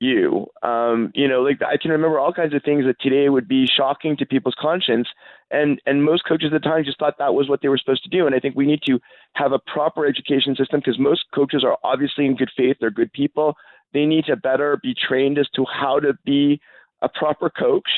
you. 0.00 0.46
Um, 0.62 1.12
you 1.14 1.28
know, 1.28 1.42
like 1.42 1.60
I 1.62 1.76
can 1.76 1.90
remember 1.90 2.18
all 2.18 2.32
kinds 2.32 2.54
of 2.54 2.62
things 2.62 2.84
that 2.86 2.98
today 3.00 3.28
would 3.28 3.46
be 3.46 3.66
shocking 3.66 4.16
to 4.16 4.26
people's 4.26 4.56
conscience, 4.58 5.08
and 5.50 5.80
and 5.86 6.02
most 6.02 6.24
coaches 6.26 6.50
at 6.54 6.62
the 6.62 6.68
time 6.68 6.84
just 6.84 6.98
thought 6.98 7.18
that 7.18 7.34
was 7.34 7.48
what 7.48 7.60
they 7.62 7.68
were 7.68 7.78
supposed 7.78 8.02
to 8.04 8.08
do. 8.08 8.26
And 8.26 8.34
I 8.34 8.40
think 8.40 8.56
we 8.56 8.66
need 8.66 8.82
to 8.86 8.98
have 9.34 9.52
a 9.52 9.58
proper 9.58 10.06
education 10.06 10.56
system 10.56 10.80
because 10.80 10.98
most 10.98 11.24
coaches 11.34 11.62
are 11.64 11.76
obviously 11.84 12.26
in 12.26 12.34
good 12.34 12.50
faith; 12.56 12.78
they're 12.80 12.90
good 12.90 13.12
people. 13.12 13.54
They 13.92 14.06
need 14.06 14.24
to 14.26 14.36
better 14.36 14.78
be 14.82 14.94
trained 14.94 15.38
as 15.38 15.48
to 15.56 15.66
how 15.66 16.00
to 16.00 16.14
be 16.24 16.60
a 17.02 17.08
proper 17.08 17.50
coach. 17.50 17.88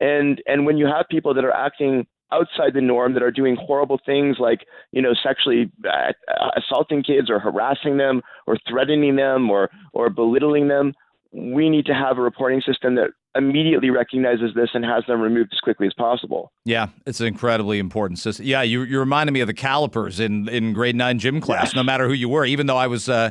And 0.00 0.40
and 0.46 0.64
when 0.64 0.78
you 0.78 0.86
have 0.86 1.06
people 1.10 1.34
that 1.34 1.44
are 1.44 1.52
acting 1.54 2.06
outside 2.32 2.74
the 2.74 2.80
norm 2.80 3.14
that 3.14 3.22
are 3.22 3.30
doing 3.30 3.56
horrible 3.56 3.98
things 4.04 4.36
like 4.38 4.66
you 4.92 5.00
know 5.00 5.14
sexually 5.22 5.70
uh, 5.88 6.12
assaulting 6.56 7.02
kids 7.02 7.30
or 7.30 7.38
harassing 7.38 7.96
them 7.96 8.22
or 8.46 8.56
threatening 8.68 9.16
them 9.16 9.50
or 9.50 9.70
or 9.92 10.10
belittling 10.10 10.68
them 10.68 10.92
we 11.32 11.68
need 11.68 11.86
to 11.86 11.94
have 11.94 12.18
a 12.18 12.22
reporting 12.22 12.62
system 12.62 12.94
that 12.94 13.10
immediately 13.34 13.90
recognizes 13.90 14.54
this 14.54 14.70
and 14.72 14.84
has 14.84 15.04
them 15.06 15.20
removed 15.20 15.50
as 15.52 15.60
quickly 15.60 15.86
as 15.86 15.92
possible. 15.92 16.52
Yeah, 16.64 16.88
it's 17.06 17.20
an 17.20 17.26
incredibly 17.26 17.78
important 17.78 18.18
system. 18.18 18.46
Yeah, 18.46 18.62
you 18.62 18.82
you 18.82 18.98
reminded 18.98 19.32
me 19.32 19.40
of 19.40 19.46
the 19.46 19.54
calipers 19.54 20.20
in 20.20 20.48
in 20.48 20.72
grade 20.72 20.96
nine 20.96 21.18
gym 21.18 21.40
class. 21.40 21.74
No 21.74 21.82
matter 21.82 22.06
who 22.08 22.14
you 22.14 22.28
were, 22.28 22.44
even 22.44 22.66
though 22.66 22.76
I 22.76 22.86
was. 22.86 23.08
Uh, 23.08 23.30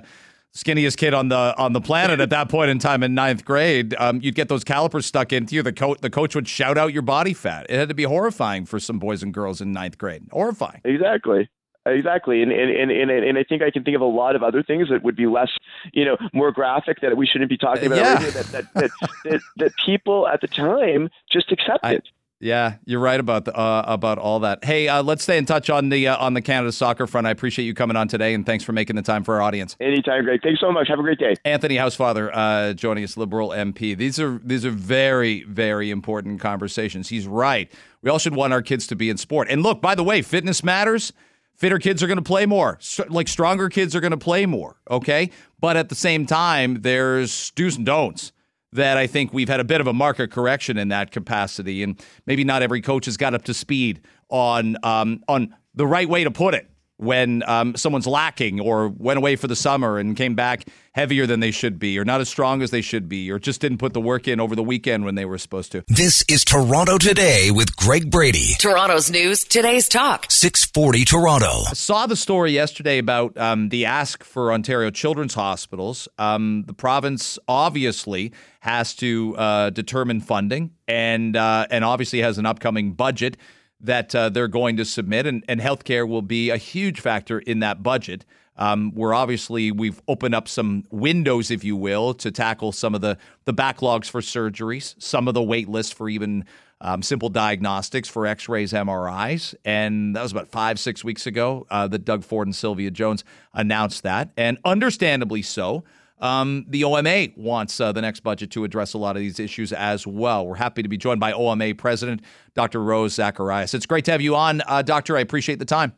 skinniest 0.57 0.97
kid 0.97 1.13
on 1.13 1.29
the 1.29 1.55
on 1.57 1.73
the 1.73 1.81
planet 1.81 2.19
at 2.19 2.31
that 2.31 2.49
point 2.49 2.69
in 2.69 2.79
time 2.79 3.03
in 3.03 3.13
ninth 3.13 3.45
grade, 3.45 3.95
um, 3.99 4.19
you'd 4.21 4.35
get 4.35 4.49
those 4.49 4.63
calipers 4.63 5.05
stuck 5.05 5.31
into 5.31 5.55
you. 5.55 5.61
The 5.61 5.71
coach 5.71 5.99
the 6.01 6.09
coach 6.09 6.35
would 6.35 6.47
shout 6.47 6.77
out 6.77 6.91
your 6.91 7.03
body 7.03 7.33
fat. 7.33 7.67
It 7.69 7.77
had 7.77 7.89
to 7.89 7.95
be 7.95 8.03
horrifying 8.03 8.65
for 8.65 8.79
some 8.79 8.99
boys 8.99 9.21
and 9.23 9.33
girls 9.33 9.61
in 9.61 9.71
ninth 9.71 9.97
grade. 9.97 10.23
Horrifying. 10.31 10.81
Exactly. 10.83 11.49
Exactly, 11.85 12.41
and 12.43 12.51
and, 12.51 12.91
and 12.91 13.09
and 13.09 13.37
I 13.37 13.43
think 13.45 13.61
I 13.61 13.71
can 13.71 13.85
think 13.85 13.95
of 13.95 14.01
a 14.01 14.05
lot 14.05 14.35
of 14.35 14.43
other 14.43 14.61
things 14.61 14.89
that 14.89 15.03
would 15.03 15.15
be 15.15 15.25
less, 15.25 15.51
you 15.93 16.03
know, 16.03 16.17
more 16.33 16.51
graphic 16.51 16.99
that 16.99 17.15
we 17.15 17.25
shouldn't 17.25 17.49
be 17.49 17.57
talking 17.57 17.85
about. 17.85 17.97
Yeah. 17.97 18.19
That, 18.19 18.45
that, 18.47 18.73
that, 18.73 18.91
that, 19.23 19.41
that 19.55 19.71
people 19.85 20.27
at 20.27 20.41
the 20.41 20.47
time 20.47 21.09
just 21.31 21.49
accepted. 21.49 22.03
I, 22.05 22.16
yeah, 22.39 22.75
you're 22.85 22.99
right 22.99 23.19
about 23.19 23.45
the, 23.45 23.57
uh, 23.57 23.83
about 23.87 24.19
all 24.19 24.41
that. 24.41 24.63
Hey, 24.63 24.87
uh, 24.87 25.01
let's 25.01 25.23
stay 25.23 25.37
in 25.37 25.45
touch 25.45 25.71
on 25.71 25.89
the 25.89 26.07
uh, 26.07 26.17
on 26.17 26.35
the 26.35 26.41
Canada 26.41 26.71
soccer 26.71 27.07
front. 27.07 27.25
I 27.25 27.31
appreciate 27.31 27.65
you 27.65 27.73
coming 27.73 27.97
on 27.97 28.07
today, 28.07 28.35
and 28.35 28.45
thanks 28.45 28.63
for 28.63 28.73
making 28.73 28.95
the 28.95 29.01
time 29.01 29.23
for 29.23 29.35
our 29.35 29.41
audience. 29.41 29.75
Anytime, 29.79 30.23
great. 30.23 30.43
Thanks 30.43 30.59
so 30.59 30.71
much. 30.71 30.87
Have 30.87 30.99
a 30.99 31.01
great 31.01 31.17
day. 31.17 31.33
Anthony 31.45 31.75
Housefather 31.75 32.29
uh, 32.31 32.73
joining 32.73 33.03
us, 33.03 33.17
Liberal 33.17 33.49
MP. 33.49 33.97
These 33.97 34.19
are 34.19 34.39
these 34.43 34.65
are 34.65 34.71
very 34.71 35.43
very 35.43 35.89
important 35.89 36.39
conversations. 36.39 37.09
He's 37.09 37.25
right. 37.25 37.71
We 38.03 38.11
all 38.11 38.19
should 38.19 38.35
want 38.35 38.53
our 38.53 38.61
kids 38.61 38.85
to 38.87 38.95
be 38.95 39.09
in 39.09 39.17
sport. 39.17 39.47
And 39.49 39.63
look, 39.63 39.81
by 39.81 39.95
the 39.95 40.03
way, 40.03 40.21
fitness 40.21 40.63
matters. 40.63 41.13
Fitter 41.55 41.79
kids 41.79 42.03
are 42.03 42.07
going 42.07 42.17
to 42.17 42.23
play 42.23 42.45
more. 42.45 42.77
Like 43.09 43.27
stronger 43.27 43.67
kids 43.69 43.95
are 43.95 43.99
going 43.99 44.11
to 44.11 44.17
play 44.17 44.45
more. 44.45 44.75
Okay, 44.91 45.31
but 45.59 45.75
at 45.75 45.89
the 45.89 45.95
same 45.95 46.27
time, 46.27 46.81
there's 46.81 47.49
do's 47.51 47.77
and 47.77 47.85
don'ts 47.85 48.31
that 48.73 48.97
I 48.97 49.07
think 49.07 49.33
we've 49.33 49.49
had 49.49 49.59
a 49.59 49.63
bit 49.63 49.81
of 49.81 49.87
a 49.87 49.93
market 49.93 50.31
correction 50.31 50.77
in 50.77 50.89
that 50.89 51.11
capacity, 51.11 51.83
and 51.83 51.99
maybe 52.25 52.43
not 52.43 52.61
every 52.61 52.81
coach 52.81 53.05
has 53.05 53.17
got 53.17 53.33
up 53.33 53.43
to 53.45 53.53
speed 53.53 54.01
on 54.29 54.77
um, 54.83 55.21
on 55.27 55.55
the 55.73 55.87
right 55.87 56.09
way 56.09 56.23
to 56.23 56.31
put 56.31 56.53
it 56.53 56.69
when 56.97 57.43
um, 57.47 57.75
someone's 57.75 58.07
lacking 58.07 58.59
or 58.59 58.89
went 58.89 59.17
away 59.17 59.35
for 59.35 59.47
the 59.47 59.55
summer 59.55 59.97
and 59.97 60.17
came 60.17 60.35
back 60.35 60.65
heavier 60.93 61.27
than 61.27 61.39
they 61.39 61.51
should 61.51 61.77
be 61.77 61.99
or 61.99 62.03
not 62.03 62.19
as 62.19 62.27
strong 62.27 62.63
as 62.63 62.71
they 62.71 62.81
should 62.81 63.07
be 63.07 63.29
or 63.31 63.37
just 63.37 63.61
didn't 63.61 63.77
put 63.77 63.93
the 63.93 64.01
work 64.01 64.27
in 64.27 64.39
over 64.39 64.55
the 64.55 64.63
weekend 64.63 65.05
when 65.05 65.13
they 65.13 65.25
were 65.25 65.37
supposed 65.37 65.71
to. 65.71 65.83
This 65.87 66.25
is 66.27 66.43
Toronto 66.43 66.97
Today 66.97 67.51
with 67.51 67.75
Greg 67.75 68.09
Brady. 68.09 68.53
Toronto's 68.57 69.11
news, 69.11 69.43
today's 69.43 69.87
talk. 69.87 70.25
640 70.29 71.05
Toronto. 71.05 71.63
I 71.69 71.73
saw 71.73 72.07
the 72.07 72.15
story 72.15 72.51
yesterday 72.51 72.97
about 72.97 73.37
um, 73.37 73.69
the 73.69 73.85
ask 73.85 74.23
for 74.23 74.51
Ontario 74.51 74.89
Children's 74.89 75.35
Hospitals. 75.35 76.07
Um, 76.17 76.63
the 76.65 76.73
province 76.73 77.37
obviously 77.47 78.33
has 78.61 78.95
to 78.95 79.35
uh, 79.37 79.69
determine 79.69 80.19
funding 80.19 80.71
and, 80.87 81.37
uh, 81.37 81.67
and 81.69 81.85
obviously 81.85 82.19
has 82.19 82.39
an 82.39 82.47
upcoming 82.47 82.93
budget 82.93 83.37
that 83.79 84.13
uh, 84.15 84.29
they're 84.29 84.47
going 84.47 84.77
to 84.77 84.85
submit, 84.85 85.25
and, 85.25 85.43
and 85.47 85.61
healthcare 85.61 86.07
will 86.07 86.21
be 86.21 86.49
a 86.49 86.57
huge 86.57 86.99
factor 86.99 87.39
in 87.39 87.59
that 87.59 87.83
budget. 87.83 88.25
Um, 88.57 88.91
we're 88.95 89.13
obviously 89.13 89.71
we've 89.71 90.01
opened 90.07 90.33
up 90.33 90.47
some 90.47 90.83
windows, 90.89 91.51
if 91.51 91.63
you 91.63 91.75
will, 91.75 92.13
to 92.15 92.31
tackle 92.31 92.71
some 92.71 92.95
of 92.95 93.01
the 93.01 93.17
the 93.45 93.53
backlogs 93.53 94.09
for 94.09 94.21
surgeries, 94.21 94.95
some 95.01 95.27
of 95.27 95.33
the 95.33 95.43
wait 95.43 95.69
lists 95.69 95.93
for 95.93 96.09
even 96.09 96.43
um, 96.81 97.01
simple 97.01 97.29
diagnostics 97.29 98.07
for 98.07 98.25
X-rays, 98.25 98.73
MRIs, 98.73 99.55
and 99.65 100.15
that 100.15 100.21
was 100.21 100.31
about 100.31 100.47
five 100.47 100.79
six 100.79 101.03
weeks 101.03 101.27
ago 101.27 101.67
uh, 101.69 101.87
that 101.87 102.05
Doug 102.05 102.23
Ford 102.23 102.47
and 102.47 102.55
Sylvia 102.55 102.91
Jones 102.91 103.23
announced 103.53 104.03
that, 104.03 104.31
and 104.37 104.57
understandably 104.65 105.41
so. 105.41 105.83
Um, 106.19 106.65
the 106.67 106.83
OMA 106.83 107.27
wants 107.35 107.79
uh, 107.79 107.91
the 107.91 108.01
next 108.01 108.21
budget 108.21 108.49
to 108.51 108.63
address 108.63 108.93
a 108.93 108.97
lot 108.97 109.15
of 109.15 109.21
these 109.21 109.39
issues 109.39 109.71
as 109.71 110.07
well. 110.07 110.47
We're 110.47 110.55
happy 110.55 110.81
to 110.81 110.89
be 110.89 110.97
joined 110.97 111.19
by 111.19 111.31
OMA 111.31 111.75
President 111.75 112.21
Dr. 112.55 112.83
Rose 112.83 113.13
Zacharias. 113.13 113.73
It's 113.73 113.85
great 113.85 114.05
to 114.05 114.11
have 114.11 114.21
you 114.21 114.35
on, 114.35 114.61
uh, 114.67 114.81
Doctor. 114.81 115.15
I 115.15 115.19
appreciate 115.19 115.59
the 115.59 115.65
time. 115.65 115.93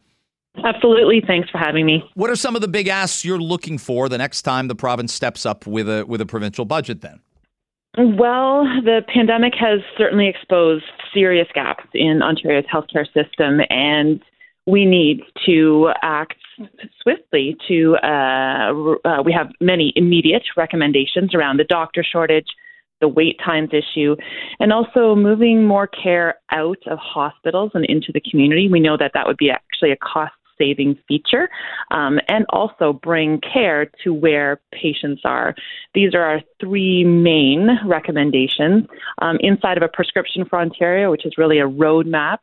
Absolutely. 0.64 1.22
Thanks 1.26 1.50
for 1.50 1.58
having 1.58 1.86
me. 1.86 2.04
What 2.16 2.30
are 2.30 2.36
some 2.36 2.56
of 2.56 2.62
the 2.62 2.68
big 2.68 2.88
asks 2.88 3.24
you're 3.24 3.40
looking 3.40 3.78
for 3.78 4.10
the 4.10 4.18
next 4.18 4.42
time 4.42 4.68
the 4.68 4.76
province 4.76 5.14
steps 5.14 5.46
up 5.46 5.66
with 5.66 5.88
a 5.88 6.06
with 6.06 6.22
a 6.22 6.26
provincial 6.26 6.66
budget 6.66 7.02
then? 7.02 7.22
Well, 7.98 8.64
the 8.84 9.02
pandemic 9.14 9.54
has 9.60 9.80
certainly 9.98 10.28
exposed 10.28 10.86
serious 11.14 11.48
gaps 11.54 11.86
in 11.94 12.22
Ontario's 12.22 12.66
healthcare 12.66 13.06
system 13.14 13.62
and 13.70 14.22
we 14.66 14.86
need 14.86 15.22
to 15.46 15.92
act 16.02 16.36
swiftly 17.02 17.58
to 17.68 17.96
uh, 18.04 18.72
uh, 19.06 19.22
we 19.24 19.34
have 19.34 19.48
many 19.60 19.94
immediate 19.96 20.44
recommendations 20.58 21.34
around 21.34 21.58
the 21.58 21.64
doctor 21.64 22.04
shortage 22.04 22.48
the 23.02 23.08
wait 23.08 23.40
times 23.44 23.70
issue 23.72 24.16
and 24.60 24.74
also 24.74 25.16
moving 25.16 25.66
more 25.66 25.88
care 25.88 26.36
out 26.52 26.80
of 26.88 26.98
hospitals 27.00 27.72
and 27.74 27.86
into 27.86 28.12
the 28.14 28.22
community 28.30 28.68
we 28.70 28.80
know 28.80 28.98
that 28.98 29.12
that 29.14 29.26
would 29.26 29.38
be 29.38 29.50
actually 29.50 29.92
a 29.92 29.98
cost 29.98 30.34
saving 30.60 30.98
feature 31.08 31.50
um, 31.92 32.20
and 32.28 32.46
also 32.50 32.94
bring 32.94 33.40
care 33.42 33.90
to 34.04 34.14
where 34.14 34.60
patients 34.72 35.22
are. 35.26 35.56
These 35.96 36.14
are 36.14 36.22
our 36.22 36.42
three 36.60 37.04
main 37.04 37.80
recommendations 37.86 38.86
um, 39.22 39.38
inside 39.40 39.78
of 39.78 39.84
a 39.84 39.88
prescription 39.88 40.46
for 40.46 40.60
Ontario, 40.60 41.10
which 41.10 41.26
is 41.26 41.38
really 41.38 41.60
a 41.60 41.68
roadmap 41.68 42.40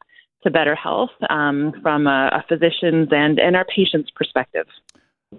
to 0.47 0.51
better 0.51 0.77
health 0.77 1.11
um, 1.29 1.73
from 1.83 2.07
a, 2.07 2.31
a 2.33 2.45
physician's 2.49 3.09
and, 3.11 3.39
and 3.41 3.57
our 3.57 3.65
patient's 3.65 4.11
perspective. 4.11 4.67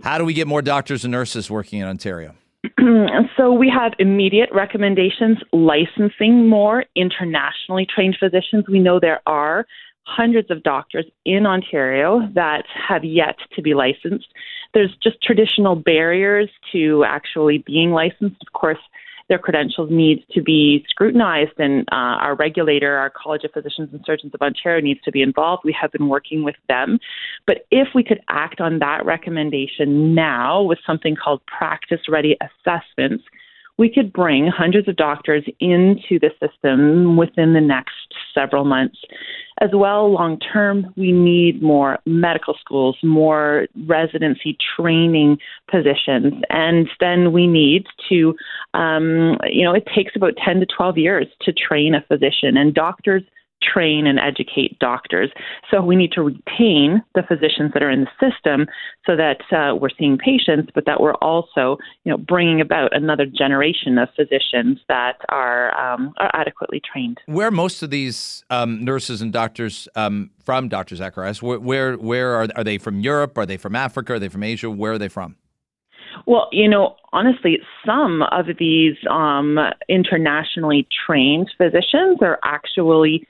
How 0.04 0.18
do 0.18 0.26
we 0.26 0.34
get 0.34 0.48
more 0.48 0.62
doctors 0.62 1.06
and 1.06 1.12
nurses 1.14 1.50
working 1.50 1.80
in 1.80 1.88
Ontario? 1.88 2.36
so 3.38 3.54
we 3.54 3.70
have 3.70 3.94
immediate 4.00 4.50
recommendations 4.54 5.38
licensing 5.54 6.50
more 6.50 6.84
internationally 6.96 7.88
trained 7.94 8.18
physicians. 8.20 8.66
We 8.68 8.80
know 8.80 9.00
there 9.00 9.22
are 9.26 9.66
hundreds 10.04 10.52
of 10.52 10.64
doctors 10.64 11.06
in 11.26 11.46
Ontario 11.46 12.28
that 12.36 12.64
have 12.88 13.04
yet 13.06 13.36
to 13.56 13.62
be 13.62 13.74
licensed. 13.74 14.28
There's 14.74 14.96
just 15.02 15.22
traditional 15.22 15.76
barriers 15.76 16.50
to 16.74 17.06
actually 17.06 17.60
being 17.60 17.92
licensed. 17.92 18.42
Of 18.46 18.54
course, 18.54 18.80
their 19.30 19.40
credentials 19.40 19.90
need 19.92 20.26
to 20.32 20.42
be 20.42 20.86
scrutinized, 20.90 21.58
and 21.58 21.82
uh, 21.92 21.96
our 22.22 22.36
regulator, 22.36 22.96
our 22.96 23.10
College 23.10 23.44
of 23.44 23.52
Physicians 23.52 23.90
and 23.92 24.02
Surgeons 24.06 24.34
of 24.34 24.42
Ontario, 24.42 24.82
needs 24.82 25.02
to 25.02 25.12
be 25.12 25.22
involved. 25.22 25.64
We 25.66 25.76
have 25.80 25.92
been 25.92 26.08
working 26.08 26.44
with 26.44 26.56
them. 26.70 27.00
But 27.46 27.66
if 27.72 27.90
we 27.94 28.04
could 28.04 28.22
act 28.30 28.62
on 28.62 28.80
that 28.80 29.06
recommendation 29.06 30.16
now 30.16 30.62
with 30.62 30.80
something 30.86 31.16
called 31.16 31.42
practice 31.46 32.02
ready 32.08 32.38
assessments, 32.42 33.24
we 33.78 33.90
could 33.90 34.12
bring 34.12 34.48
hundreds 34.48 34.88
of 34.88 34.96
doctors 34.96 35.44
into 35.60 36.20
the 36.20 36.32
system 36.40 37.16
within 37.18 37.54
the 37.54 37.62
next 37.62 38.14
several 38.34 38.66
months. 38.66 38.98
As 39.60 39.72
well, 39.74 40.12
long 40.12 40.40
term, 40.40 40.94
we 40.96 41.12
need 41.12 41.64
more 41.64 41.98
medical 42.06 42.56
schools, 42.60 42.96
more 43.04 43.68
residency 43.88 44.56
training 44.76 45.38
positions, 45.70 46.34
and 46.50 46.88
then 47.00 47.32
we 47.32 47.48
need 47.48 47.86
to, 48.10 48.36
um, 48.76 49.38
you 49.48 49.64
know, 49.64 49.74
it 49.74 49.88
takes 49.96 50.16
about 50.16 50.34
10 50.44 50.60
to 50.60 50.68
12 50.68 50.98
years 50.98 51.28
to 51.42 51.52
train 51.52 51.96
a 51.96 52.02
physician, 52.08 52.56
and 52.56 52.76
doctors 52.76 53.24
train 53.62 54.08
and 54.08 54.20
educate 54.20 54.78
doctors. 54.80 55.32
So 55.72 55.82
we 55.82 55.96
need 55.96 56.12
to 56.14 56.22
retain 56.22 57.02
the 57.16 57.24
physicians 57.28 57.72
that 57.74 57.84
are 57.84 57.90
in 57.90 58.06
the 58.06 58.32
system 58.32 58.68
so 59.06 59.16
that 59.16 59.42
uh, 59.52 59.76
we're 59.76 59.90
seeing 59.98 60.18
patients, 60.18 60.72
but 60.74 60.86
that 60.86 61.00
we're 61.02 61.16
also, 61.16 61.78
you 62.04 62.12
know, 62.12 62.18
bringing 62.18 62.62
about 62.62 62.96
another 62.96 63.26
generation 63.26 63.98
of 63.98 64.10
physicians 64.16 64.80
that 64.88 65.18
are 65.30 65.76
um, 65.78 66.14
are 66.18 66.32
adequately 66.34 66.82
trained. 66.92 67.20
Where 67.26 67.52
most 67.52 67.84
of 67.84 67.90
these 67.90 68.44
um, 68.50 68.84
nurses 68.84 69.22
and 69.22 69.34
doctors 69.34 69.88
um, 69.96 70.32
from, 70.44 70.70
Dr. 70.70 70.96
Zacharias, 70.96 71.42
where 71.42 71.60
where, 71.60 71.96
where 71.96 72.36
are, 72.36 72.48
are 72.56 72.64
they 72.64 72.78
from 72.78 73.00
Europe? 73.02 73.38
Are 73.38 73.46
they 73.46 73.58
from 73.58 73.76
Africa? 73.76 74.14
Are 74.14 74.20
they 74.20 74.30
from 74.30 74.44
Asia? 74.44 74.70
Where 74.70 74.94
are 74.94 74.98
they 74.98 75.10
from? 75.10 75.36
Well, 76.26 76.50
you 76.52 76.68
know, 76.68 76.96
honestly, 77.14 77.60
some 77.86 78.24
of 78.32 78.48
these 78.58 78.96
um, 79.10 79.58
internationally 79.88 80.88
trained 81.06 81.52
physicians 81.58 82.18
are 82.22 82.40
actually 82.44 83.28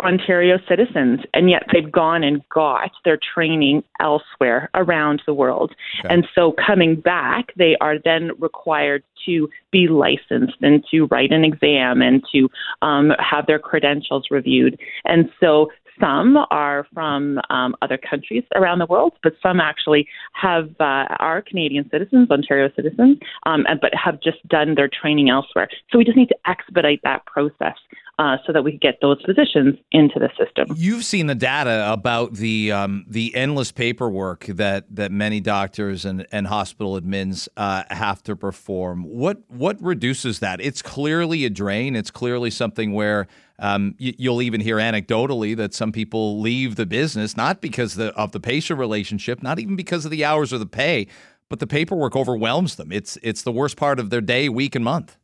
Ontario 0.00 0.58
citizens, 0.68 1.20
and 1.32 1.50
yet 1.50 1.64
they've 1.72 1.90
gone 1.90 2.24
and 2.24 2.42
got 2.48 2.90
their 3.04 3.18
training 3.34 3.82
elsewhere 4.00 4.70
around 4.74 5.22
the 5.26 5.34
world. 5.34 5.72
Okay. 6.00 6.14
And 6.14 6.26
so 6.34 6.52
coming 6.52 7.00
back, 7.00 7.52
they 7.56 7.76
are 7.80 7.96
then 8.04 8.30
required 8.38 9.02
to 9.26 9.48
be 9.70 9.88
licensed 9.88 10.56
and 10.60 10.84
to 10.90 11.06
write 11.06 11.32
an 11.32 11.44
exam 11.44 12.02
and 12.02 12.22
to 12.32 12.48
um, 12.82 13.12
have 13.18 13.46
their 13.46 13.58
credentials 13.58 14.26
reviewed. 14.30 14.78
And 15.04 15.30
so 15.40 15.68
some 16.00 16.36
are 16.50 16.86
from 16.92 17.38
um, 17.50 17.74
other 17.82 17.98
countries 17.98 18.44
around 18.54 18.78
the 18.78 18.86
world, 18.86 19.12
but 19.22 19.34
some 19.42 19.60
actually 19.60 20.08
have 20.32 20.70
uh, 20.80 21.06
are 21.20 21.42
Canadian 21.42 21.88
citizens, 21.90 22.30
Ontario 22.30 22.68
citizens, 22.74 23.18
um, 23.46 23.64
but 23.80 23.92
have 23.94 24.20
just 24.20 24.46
done 24.48 24.74
their 24.74 24.88
training 24.88 25.30
elsewhere. 25.30 25.68
So 25.90 25.98
we 25.98 26.04
just 26.04 26.16
need 26.16 26.28
to 26.28 26.38
expedite 26.46 27.00
that 27.04 27.24
process 27.26 27.76
uh, 28.18 28.36
so 28.46 28.52
that 28.52 28.62
we 28.62 28.72
can 28.72 28.80
get 28.80 28.98
those 29.00 29.20
physicians 29.24 29.76
into 29.90 30.18
the 30.18 30.30
system. 30.38 30.74
You've 30.76 31.04
seen 31.04 31.26
the 31.26 31.34
data 31.34 31.92
about 31.92 32.34
the 32.34 32.70
um, 32.70 33.04
the 33.08 33.34
endless 33.34 33.72
paperwork 33.72 34.46
that 34.46 34.94
that 34.94 35.10
many 35.10 35.40
doctors 35.40 36.04
and, 36.04 36.26
and 36.30 36.46
hospital 36.46 37.00
admins 37.00 37.48
uh, 37.56 37.82
have 37.90 38.22
to 38.24 38.36
perform. 38.36 39.02
What 39.04 39.38
what 39.48 39.82
reduces 39.82 40.38
that? 40.40 40.60
It's 40.60 40.82
clearly 40.82 41.44
a 41.44 41.50
drain. 41.50 41.96
It's 41.96 42.10
clearly 42.10 42.50
something 42.50 42.92
where 42.92 43.26
um, 43.58 43.94
you, 43.98 44.30
will 44.30 44.42
even 44.42 44.60
hear 44.60 44.76
anecdotally 44.76 45.56
that 45.56 45.74
some 45.74 45.92
people 45.92 46.40
leave 46.40 46.74
the 46.76 46.86
business 46.86 47.36
not 47.36 47.60
because 47.60 47.94
the, 47.94 48.12
of 48.14 48.32
the 48.32 48.40
patient 48.40 48.80
relationship, 48.80 49.42
not 49.42 49.60
even 49.60 49.76
because 49.76 50.04
of 50.04 50.10
the 50.10 50.24
hours 50.24 50.52
or 50.52 50.58
the 50.58 50.66
pay, 50.66 51.06
but 51.48 51.60
the 51.60 51.66
paperwork 51.66 52.16
overwhelms 52.16 52.76
them. 52.76 52.92
It's 52.92 53.18
it's 53.22 53.42
the 53.42 53.52
worst 53.52 53.76
part 53.76 53.98
of 53.98 54.10
their 54.10 54.20
day, 54.20 54.48
week, 54.48 54.74
and 54.74 54.84
month. 54.84 55.16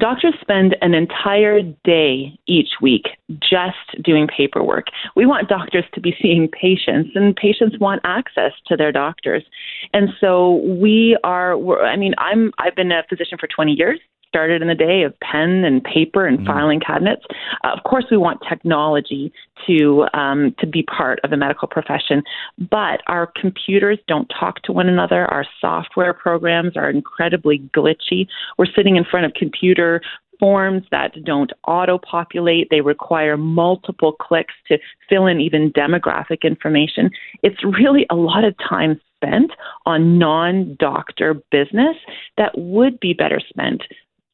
Doctors 0.00 0.34
spend 0.40 0.76
an 0.80 0.94
entire 0.94 1.60
day 1.84 2.38
each 2.46 2.70
week 2.80 3.04
just 3.38 4.02
doing 4.02 4.26
paperwork. 4.26 4.86
We 5.14 5.26
want 5.26 5.48
doctors 5.48 5.84
to 5.92 6.00
be 6.00 6.16
seeing 6.20 6.48
patients, 6.48 7.10
and 7.14 7.36
patients 7.36 7.78
want 7.78 8.00
access 8.04 8.52
to 8.68 8.76
their 8.76 8.92
doctors. 8.92 9.44
And 9.92 10.08
so 10.18 10.54
we 10.64 11.18
are. 11.22 11.82
I 11.82 11.96
mean, 11.96 12.14
I'm. 12.16 12.52
I've 12.58 12.74
been 12.74 12.90
a 12.90 13.02
physician 13.08 13.36
for 13.38 13.46
20 13.46 13.72
years 13.72 14.00
started 14.30 14.62
in 14.62 14.68
the 14.68 14.74
day 14.74 15.02
of 15.02 15.18
pen 15.20 15.64
and 15.64 15.82
paper 15.82 16.24
and 16.24 16.38
mm-hmm. 16.38 16.46
filing 16.46 16.80
cabinets. 16.80 17.22
Uh, 17.64 17.72
of 17.76 17.82
course, 17.82 18.04
we 18.10 18.16
want 18.16 18.40
technology 18.48 19.32
to 19.66 20.06
um, 20.14 20.54
to 20.58 20.66
be 20.66 20.82
part 20.84 21.20
of 21.24 21.30
the 21.30 21.36
medical 21.36 21.68
profession, 21.68 22.22
but 22.70 23.00
our 23.08 23.30
computers 23.38 23.98
don't 24.08 24.30
talk 24.38 24.62
to 24.62 24.72
one 24.72 24.88
another. 24.88 25.26
Our 25.26 25.44
software 25.60 26.14
programs 26.14 26.76
are 26.76 26.88
incredibly 26.88 27.58
glitchy. 27.76 28.26
We're 28.56 28.72
sitting 28.74 28.96
in 28.96 29.04
front 29.04 29.26
of 29.26 29.34
computer 29.34 30.00
forms 30.38 30.84
that 30.90 31.12
don't 31.24 31.52
auto 31.68 31.98
populate. 31.98 32.68
They 32.70 32.80
require 32.80 33.36
multiple 33.36 34.12
clicks 34.12 34.54
to 34.68 34.78
fill 35.08 35.26
in 35.26 35.40
even 35.40 35.70
demographic 35.72 36.42
information. 36.42 37.10
It's 37.42 37.62
really 37.62 38.06
a 38.08 38.16
lot 38.16 38.44
of 38.44 38.54
time 38.58 38.98
spent 39.16 39.52
on 39.84 40.18
non 40.18 40.76
doctor 40.80 41.34
business 41.50 41.96
that 42.38 42.56
would 42.56 42.98
be 43.00 43.12
better 43.12 43.40
spent 43.46 43.82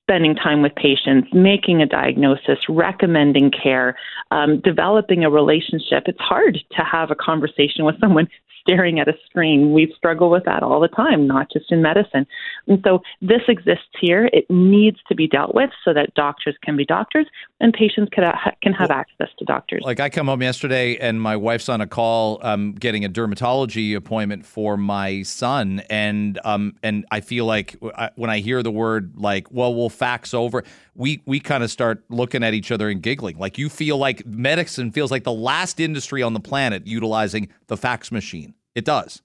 spending 0.06 0.36
time 0.36 0.62
with 0.62 0.72
patients, 0.76 1.28
making 1.32 1.82
a 1.82 1.86
diagnosis, 1.86 2.58
recommending 2.68 3.50
care, 3.50 3.96
um, 4.30 4.60
developing 4.60 5.24
a 5.24 5.30
relationship. 5.30 6.04
It's 6.06 6.20
hard 6.20 6.58
to 6.76 6.82
have 6.84 7.10
a 7.10 7.16
conversation 7.16 7.84
with 7.84 7.98
someone 8.00 8.28
staring 8.62 9.00
at 9.00 9.08
a 9.08 9.14
screen. 9.28 9.72
We 9.72 9.92
struggle 9.96 10.30
with 10.30 10.44
that 10.44 10.62
all 10.62 10.80
the 10.80 10.88
time, 10.88 11.26
not 11.26 11.50
just 11.52 11.70
in 11.70 11.82
medicine. 11.82 12.26
And 12.66 12.80
so 12.84 13.00
this 13.20 13.42
exists 13.48 13.84
here. 14.00 14.28
It 14.32 14.46
needs 14.50 14.98
to 15.08 15.14
be 15.14 15.28
dealt 15.28 15.54
with 15.54 15.70
so 15.84 15.92
that 15.94 16.14
doctors 16.14 16.56
can 16.64 16.76
be 16.76 16.84
doctors 16.84 17.26
and 17.58 17.72
patients 17.72 18.10
can, 18.12 18.30
can 18.62 18.72
have 18.72 18.90
well, 18.90 18.98
access 18.98 19.28
to 19.38 19.44
doctors. 19.44 19.82
Like 19.82 19.98
I 19.98 20.10
come 20.10 20.26
home 20.26 20.42
yesterday 20.42 20.96
and 20.98 21.20
my 21.20 21.36
wife's 21.36 21.68
on 21.68 21.80
a 21.80 21.86
call 21.86 22.38
um, 22.42 22.72
getting 22.72 23.04
a 23.04 23.08
dermatology 23.08 23.96
appointment 23.96 24.44
for 24.44 24.76
my 24.76 25.22
son. 25.22 25.80
And, 25.88 26.38
um, 26.44 26.76
and 26.82 27.06
I 27.10 27.20
feel 27.20 27.46
like 27.46 27.76
when 28.16 28.28
I 28.28 28.40
hear 28.40 28.62
the 28.62 28.70
word 28.70 29.14
like, 29.16 29.50
well, 29.50 29.74
we'll 29.74 29.88
fax 29.88 30.34
over, 30.34 30.64
we, 30.94 31.22
we 31.24 31.40
kind 31.40 31.64
of 31.64 31.70
start 31.70 32.04
looking 32.10 32.42
at 32.42 32.52
each 32.52 32.70
other 32.70 32.90
and 32.90 33.02
giggling. 33.02 33.38
Like 33.38 33.56
you 33.56 33.70
feel 33.70 33.96
like 33.96 34.26
medicine 34.26 34.92
feels 34.92 35.10
like 35.10 35.24
the 35.24 35.32
last 35.32 35.80
industry 35.80 36.22
on 36.22 36.34
the 36.34 36.40
planet 36.40 36.86
utilizing 36.86 37.48
the 37.68 37.76
fax 37.76 38.12
machine. 38.12 38.54
It 38.74 38.84
does. 38.84 39.22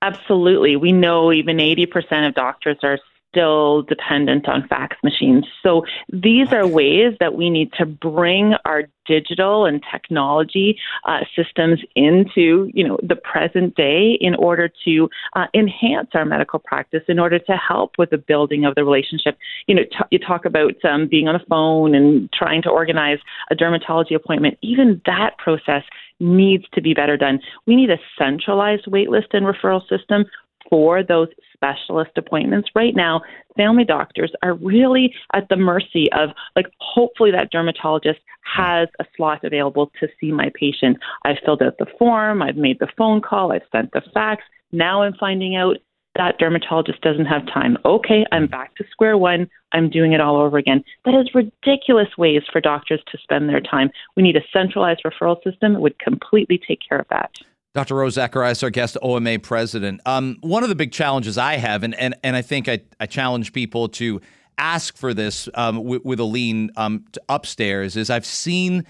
Absolutely. 0.00 0.76
We 0.76 0.92
know 0.92 1.32
even 1.32 1.58
80% 1.58 2.28
of 2.28 2.34
doctors 2.34 2.78
are 2.82 2.98
still 3.30 3.82
dependent 3.82 4.48
on 4.48 4.66
fax 4.68 4.96
machines. 5.02 5.44
So 5.62 5.84
these 6.12 6.52
are 6.52 6.66
ways 6.66 7.14
that 7.20 7.34
we 7.34 7.50
need 7.50 7.72
to 7.74 7.86
bring 7.86 8.54
our 8.64 8.84
digital 9.06 9.66
and 9.66 9.82
technology 9.92 10.78
uh, 11.04 11.20
systems 11.36 11.80
into 11.94 12.70
you 12.74 12.86
know 12.86 12.98
the 13.02 13.14
present 13.14 13.74
day 13.76 14.18
in 14.20 14.34
order 14.34 14.68
to 14.84 15.08
uh, 15.34 15.46
enhance 15.54 16.08
our 16.14 16.24
medical 16.24 16.58
practice 16.58 17.02
in 17.08 17.18
order 17.18 17.38
to 17.38 17.52
help 17.52 17.92
with 17.98 18.10
the 18.10 18.18
building 18.18 18.64
of 18.64 18.74
the 18.74 18.84
relationship 18.84 19.38
you 19.68 19.74
know 19.76 19.84
t- 19.84 20.08
you 20.10 20.18
talk 20.18 20.44
about 20.44 20.74
um, 20.84 21.06
being 21.08 21.28
on 21.28 21.36
a 21.36 21.44
phone 21.48 21.94
and 21.94 22.28
trying 22.32 22.62
to 22.62 22.68
organize 22.68 23.18
a 23.50 23.54
dermatology 23.54 24.16
appointment 24.16 24.58
even 24.60 25.00
that 25.06 25.38
process 25.38 25.84
needs 26.20 26.64
to 26.72 26.80
be 26.80 26.94
better 26.94 27.16
done. 27.16 27.40
We 27.66 27.76
need 27.76 27.90
a 27.90 27.98
centralized 28.18 28.86
waitlist 28.86 29.34
and 29.34 29.44
referral 29.44 29.86
system 29.88 30.24
for 30.68 31.02
those 31.02 31.28
specialist 31.52 32.12
appointments. 32.16 32.68
Right 32.74 32.94
now, 32.94 33.22
family 33.56 33.84
doctors 33.84 34.32
are 34.42 34.54
really 34.54 35.14
at 35.34 35.48
the 35.48 35.56
mercy 35.56 36.06
of, 36.12 36.30
like, 36.54 36.66
hopefully 36.80 37.30
that 37.32 37.50
dermatologist 37.50 38.20
has 38.42 38.88
a 39.00 39.04
slot 39.16 39.44
available 39.44 39.90
to 40.00 40.08
see 40.20 40.32
my 40.32 40.50
patient. 40.54 40.98
I've 41.24 41.38
filled 41.44 41.62
out 41.62 41.78
the 41.78 41.86
form, 41.98 42.42
I've 42.42 42.56
made 42.56 42.78
the 42.78 42.88
phone 42.96 43.20
call, 43.20 43.52
I've 43.52 43.62
sent 43.72 43.92
the 43.92 44.02
fax. 44.12 44.42
Now 44.72 45.02
I'm 45.02 45.14
finding 45.14 45.56
out 45.56 45.76
that 46.16 46.38
dermatologist 46.38 47.00
doesn't 47.02 47.26
have 47.26 47.46
time. 47.46 47.76
Okay, 47.84 48.24
I'm 48.32 48.46
back 48.46 48.74
to 48.76 48.84
square 48.90 49.18
one. 49.18 49.48
I'm 49.72 49.90
doing 49.90 50.12
it 50.12 50.20
all 50.20 50.36
over 50.36 50.56
again. 50.56 50.82
That 51.04 51.14
is 51.14 51.34
ridiculous 51.34 52.08
ways 52.16 52.42
for 52.50 52.60
doctors 52.60 53.02
to 53.12 53.18
spend 53.18 53.48
their 53.48 53.60
time. 53.60 53.90
We 54.16 54.22
need 54.22 54.36
a 54.36 54.44
centralized 54.52 55.02
referral 55.04 55.42
system 55.44 55.74
It 55.76 55.80
would 55.80 55.98
completely 55.98 56.58
take 56.58 56.80
care 56.86 56.98
of 56.98 57.06
that. 57.10 57.36
Dr. 57.76 57.94
Rose 57.94 58.14
Zacharias, 58.14 58.62
our 58.62 58.70
guest, 58.70 58.96
OMA 59.02 59.38
president. 59.38 60.00
Um, 60.06 60.38
one 60.40 60.62
of 60.62 60.70
the 60.70 60.74
big 60.74 60.92
challenges 60.92 61.36
I 61.36 61.56
have, 61.56 61.82
and, 61.82 61.94
and, 61.96 62.14
and 62.24 62.34
I 62.34 62.40
think 62.40 62.70
I, 62.70 62.80
I 62.98 63.04
challenge 63.04 63.52
people 63.52 63.90
to 63.90 64.22
ask 64.56 64.96
for 64.96 65.12
this 65.12 65.46
um, 65.52 65.84
with, 65.84 66.18
a 66.18 66.24
lean 66.24 66.70
um, 66.78 67.04
upstairs, 67.28 67.94
is 67.94 68.08
I've 68.08 68.24
seen 68.24 68.86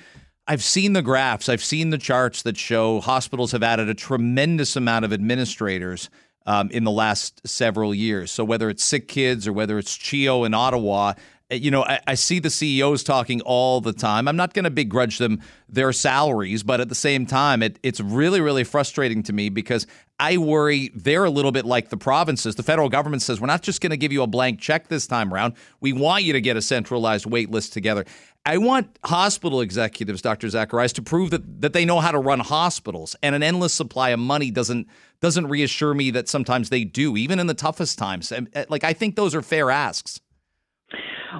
I've 0.46 0.62
seen 0.62 0.92
the 0.92 1.03
graphs, 1.03 1.49
I've 1.49 1.64
seen 1.64 1.90
the 1.90 1.99
charts 1.99 2.42
that 2.42 2.57
show 2.57 3.01
hospitals 3.01 3.51
have 3.51 3.64
added 3.64 3.88
a 3.88 3.94
tremendous 3.94 4.77
amount 4.77 5.05
of 5.05 5.12
administrators 5.12 6.09
um, 6.46 6.70
in 6.70 6.85
the 6.85 6.92
last 6.92 7.44
several 7.44 7.92
years. 7.92 8.31
So 8.31 8.44
whether 8.44 8.70
it's 8.70 8.85
Sick 8.85 9.09
Kids 9.09 9.49
or 9.49 9.53
whether 9.53 9.81
it's 9.81 9.99
CHEO 9.99 10.46
in 10.46 10.55
Ottawa, 10.55 11.14
Eh, 11.50 11.56
you 11.56 11.70
know, 11.70 11.85
I, 11.85 12.00
I, 12.09 12.14
see 12.14 12.40
the 12.40 12.50
CEOs 12.50 13.04
talking 13.04 13.40
all 13.42 13.80
the 13.80 13.92
time. 13.92 14.26
I'm 14.26 14.37
not 14.37 14.52
going 14.52 14.64
to 14.64 14.70
begrudge 14.70 15.18
them 15.18 15.40
their 15.68 15.92
salaries, 15.92 16.62
but 16.62 16.80
at 16.80 16.88
the 16.88 16.94
same 16.94 17.24
time, 17.24 17.62
it, 17.62 17.78
it's 17.82 18.00
really, 18.00 18.40
really 18.40 18.64
frustrating 18.64 19.22
to 19.24 19.32
me 19.32 19.48
because 19.48 19.87
I 20.18 20.38
worry 20.38 20.90
they're 20.94 21.24
a 21.24 21.30
little 21.30 21.52
bit 21.52 21.64
like 21.64 21.90
the 21.90 21.96
provinces. 21.96 22.56
The 22.56 22.62
federal 22.62 22.88
government 22.88 23.22
says, 23.22 23.40
we're 23.40 23.46
not 23.46 23.62
just 23.62 23.80
going 23.80 23.90
to 23.90 23.96
give 23.96 24.12
you 24.12 24.22
a 24.22 24.26
blank 24.26 24.61
check 24.61 24.88
this 24.88 25.06
time 25.06 25.32
around. 25.32 25.54
We 25.80 25.92
want 25.92 26.24
you 26.24 26.32
to 26.32 26.40
get 26.40 26.56
a 26.56 26.62
centralized 26.62 27.26
wait 27.26 27.50
list 27.50 27.72
together. 27.72 28.04
I 28.44 28.59
want 28.59 28.98
hospital 29.04 29.61
executives, 29.61 30.22
Dr. 30.22 30.48
Zacharias, 30.48 30.92
to 30.94 31.02
prove 31.02 31.30
that, 31.30 31.61
that 31.61 31.72
they 31.72 31.85
know 31.85 32.00
how 32.00 32.12
to 32.12 32.18
run 32.18 32.40
hospitals. 32.40 33.16
And 33.22 33.35
an 33.35 33.42
endless 33.42 33.74
supply 33.74 34.11
of 34.11 34.20
money 34.20 34.50
doesn't 34.50 34.88
doesn't 35.20 35.46
reassure 35.46 35.94
me 35.94 36.11
that 36.11 36.28
sometimes 36.28 36.68
they 36.68 36.85
do, 36.85 37.16
even 37.16 37.40
in 37.40 37.46
the 37.46 37.54
toughest 37.54 37.98
times. 37.98 38.30
Eh, 38.30 38.64
like 38.68 38.85
I 38.85 38.92
think 38.92 39.16
those 39.16 39.35
are 39.35 39.42
fair 39.42 39.70
asks. 39.70 40.20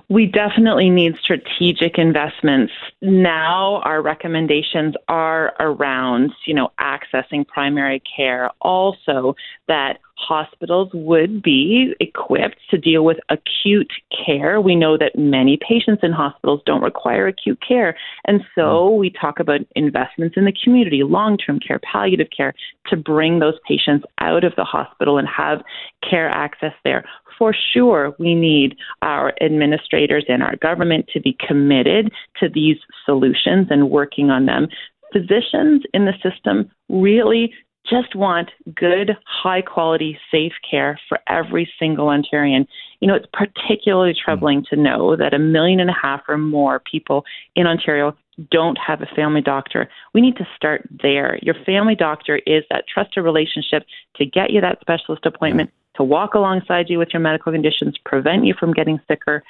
We 0.09 0.27
definitely 0.27 0.91
need 0.91 1.17
strategic 1.23 1.99
investments. 1.99 2.73
Now 3.01 3.81
our 3.85 4.03
recommendations 4.03 4.95
are 5.09 5.55
around, 5.61 6.33
you 6.47 6.55
know, 6.55 6.73
accessing 6.81 7.47
primary 7.47 8.03
care. 8.17 8.51
Also 8.61 9.37
that 9.69 9.99
hospitals 10.16 10.90
would 10.92 11.42
be 11.42 11.94
equipped 12.00 12.57
to 12.70 12.79
deal 12.79 13.05
with 13.05 13.18
acute 13.29 13.92
care. 14.26 14.61
We 14.61 14.74
know 14.74 14.96
that 14.98 15.16
many 15.16 15.59
patients 15.66 16.00
in 16.02 16.12
hospitals 16.12 16.62
don't 16.66 16.83
require 16.83 17.26
acute 17.29 17.61
care. 17.66 17.96
And 18.26 18.42
so 18.55 18.90
hmm. 18.92 19.00
we 19.00 19.11
talk 19.11 19.38
about 19.38 19.61
investments 19.74 20.37
in 20.37 20.44
the 20.44 20.55
community, 20.64 21.02
long 21.02 21.37
term 21.37 21.61
care, 21.61 21.81
palliative 21.81 22.29
care, 22.37 22.55
to 22.88 22.96
bring 22.96 23.38
those 23.38 23.55
patients 23.68 24.05
out 24.20 24.44
of 24.44 24.55
the 24.57 24.64
hospital 24.64 25.18
and 25.18 25.29
have 25.29 25.62
care 26.09 26.29
access 26.29 26.72
there 26.85 27.05
for 27.38 27.55
sure 27.74 28.14
we 28.18 28.35
need 28.35 28.76
our 29.02 29.33
administrators 29.40 30.24
and 30.29 30.42
our 30.42 30.57
government 30.57 31.07
to 31.12 31.20
be 31.20 31.37
committed 31.46 32.11
to 32.40 32.48
these 32.48 32.76
solutions 33.05 33.68
and 33.70 33.90
working 33.90 34.31
on 34.31 34.46
them. 34.46 34.68
Physicians 35.12 35.83
in 35.94 36.05
the 36.05 36.14
system 36.22 36.70
really 36.88 37.52
just 37.88 38.14
want 38.14 38.51
good, 38.75 39.16
high 39.25 39.62
quality, 39.62 40.18
safe 40.31 40.53
care 40.68 40.99
for 41.09 41.18
every 41.29 41.70
single 41.79 42.07
Ontarian. 42.07 42.66
You 43.01 43.09
know, 43.09 43.14
it's 43.14 43.27
particularly 43.33 44.14
troubling 44.14 44.64
to 44.70 44.77
know 44.77 45.16
that 45.16 45.35
a 45.35 45.38
million 45.38 45.81
and 45.81 45.90
a 45.90 45.96
half 46.01 46.22
or 46.29 46.38
more 46.38 46.81
people 46.90 47.25
in 47.55 47.66
Ontario 47.66 48.16
don't 48.51 48.79
have 48.85 49.01
a 49.01 49.07
family 49.14 49.40
doctor. 49.40 49.88
We 50.12 50.20
need 50.20 50.37
to 50.37 50.46
start 50.57 50.87
there. 51.03 51.38
Your 51.42 51.55
family 51.64 51.94
doctor 51.94 52.40
is 52.46 52.64
that 52.70 52.85
trusted 52.92 53.25
relationship 53.25 53.85
to 54.16 54.27
get 54.27 54.51
you 54.51 54.61
that 54.61 54.81
specialist 54.81 55.25
appointment, 55.25 55.70
to 55.96 56.05
walk 56.05 56.35
alongside 56.35 56.90
you 56.90 56.99
with 56.99 57.09
your 57.12 57.20
medical 57.20 57.53
conditions, 57.53 57.96
prevent 58.05 58.44
you 58.44 58.55
from 58.59 58.72
getting 58.72 59.01
sicker, 59.09 59.42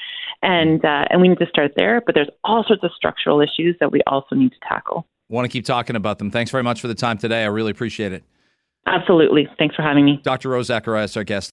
and 0.42 0.84
uh, 0.84 1.04
and 1.10 1.20
we 1.20 1.28
need 1.28 1.38
to 1.38 1.48
start 1.48 1.72
there. 1.76 2.00
But 2.04 2.14
there's 2.14 2.30
all 2.44 2.64
sorts 2.64 2.84
of 2.84 2.92
structural 2.96 3.40
issues 3.40 3.76
that 3.80 3.90
we 3.90 4.02
also 4.06 4.36
need 4.36 4.52
to 4.52 4.68
tackle. 4.68 5.06
Want 5.28 5.44
to 5.44 5.48
keep 5.48 5.64
talking 5.64 5.96
about 5.96 6.18
them. 6.18 6.30
Thanks 6.30 6.50
very 6.50 6.62
much 6.62 6.80
for 6.80 6.88
the 6.88 6.94
time 6.94 7.18
today. 7.18 7.42
I 7.42 7.46
really 7.46 7.70
appreciate 7.70 8.12
it. 8.12 8.24
Absolutely. 8.86 9.48
Thanks 9.58 9.74
for 9.74 9.82
having 9.82 10.04
me. 10.04 10.20
Dr. 10.22 10.48
Rose 10.50 10.66
Zacharias, 10.66 11.16
our 11.16 11.24
guest. 11.24 11.44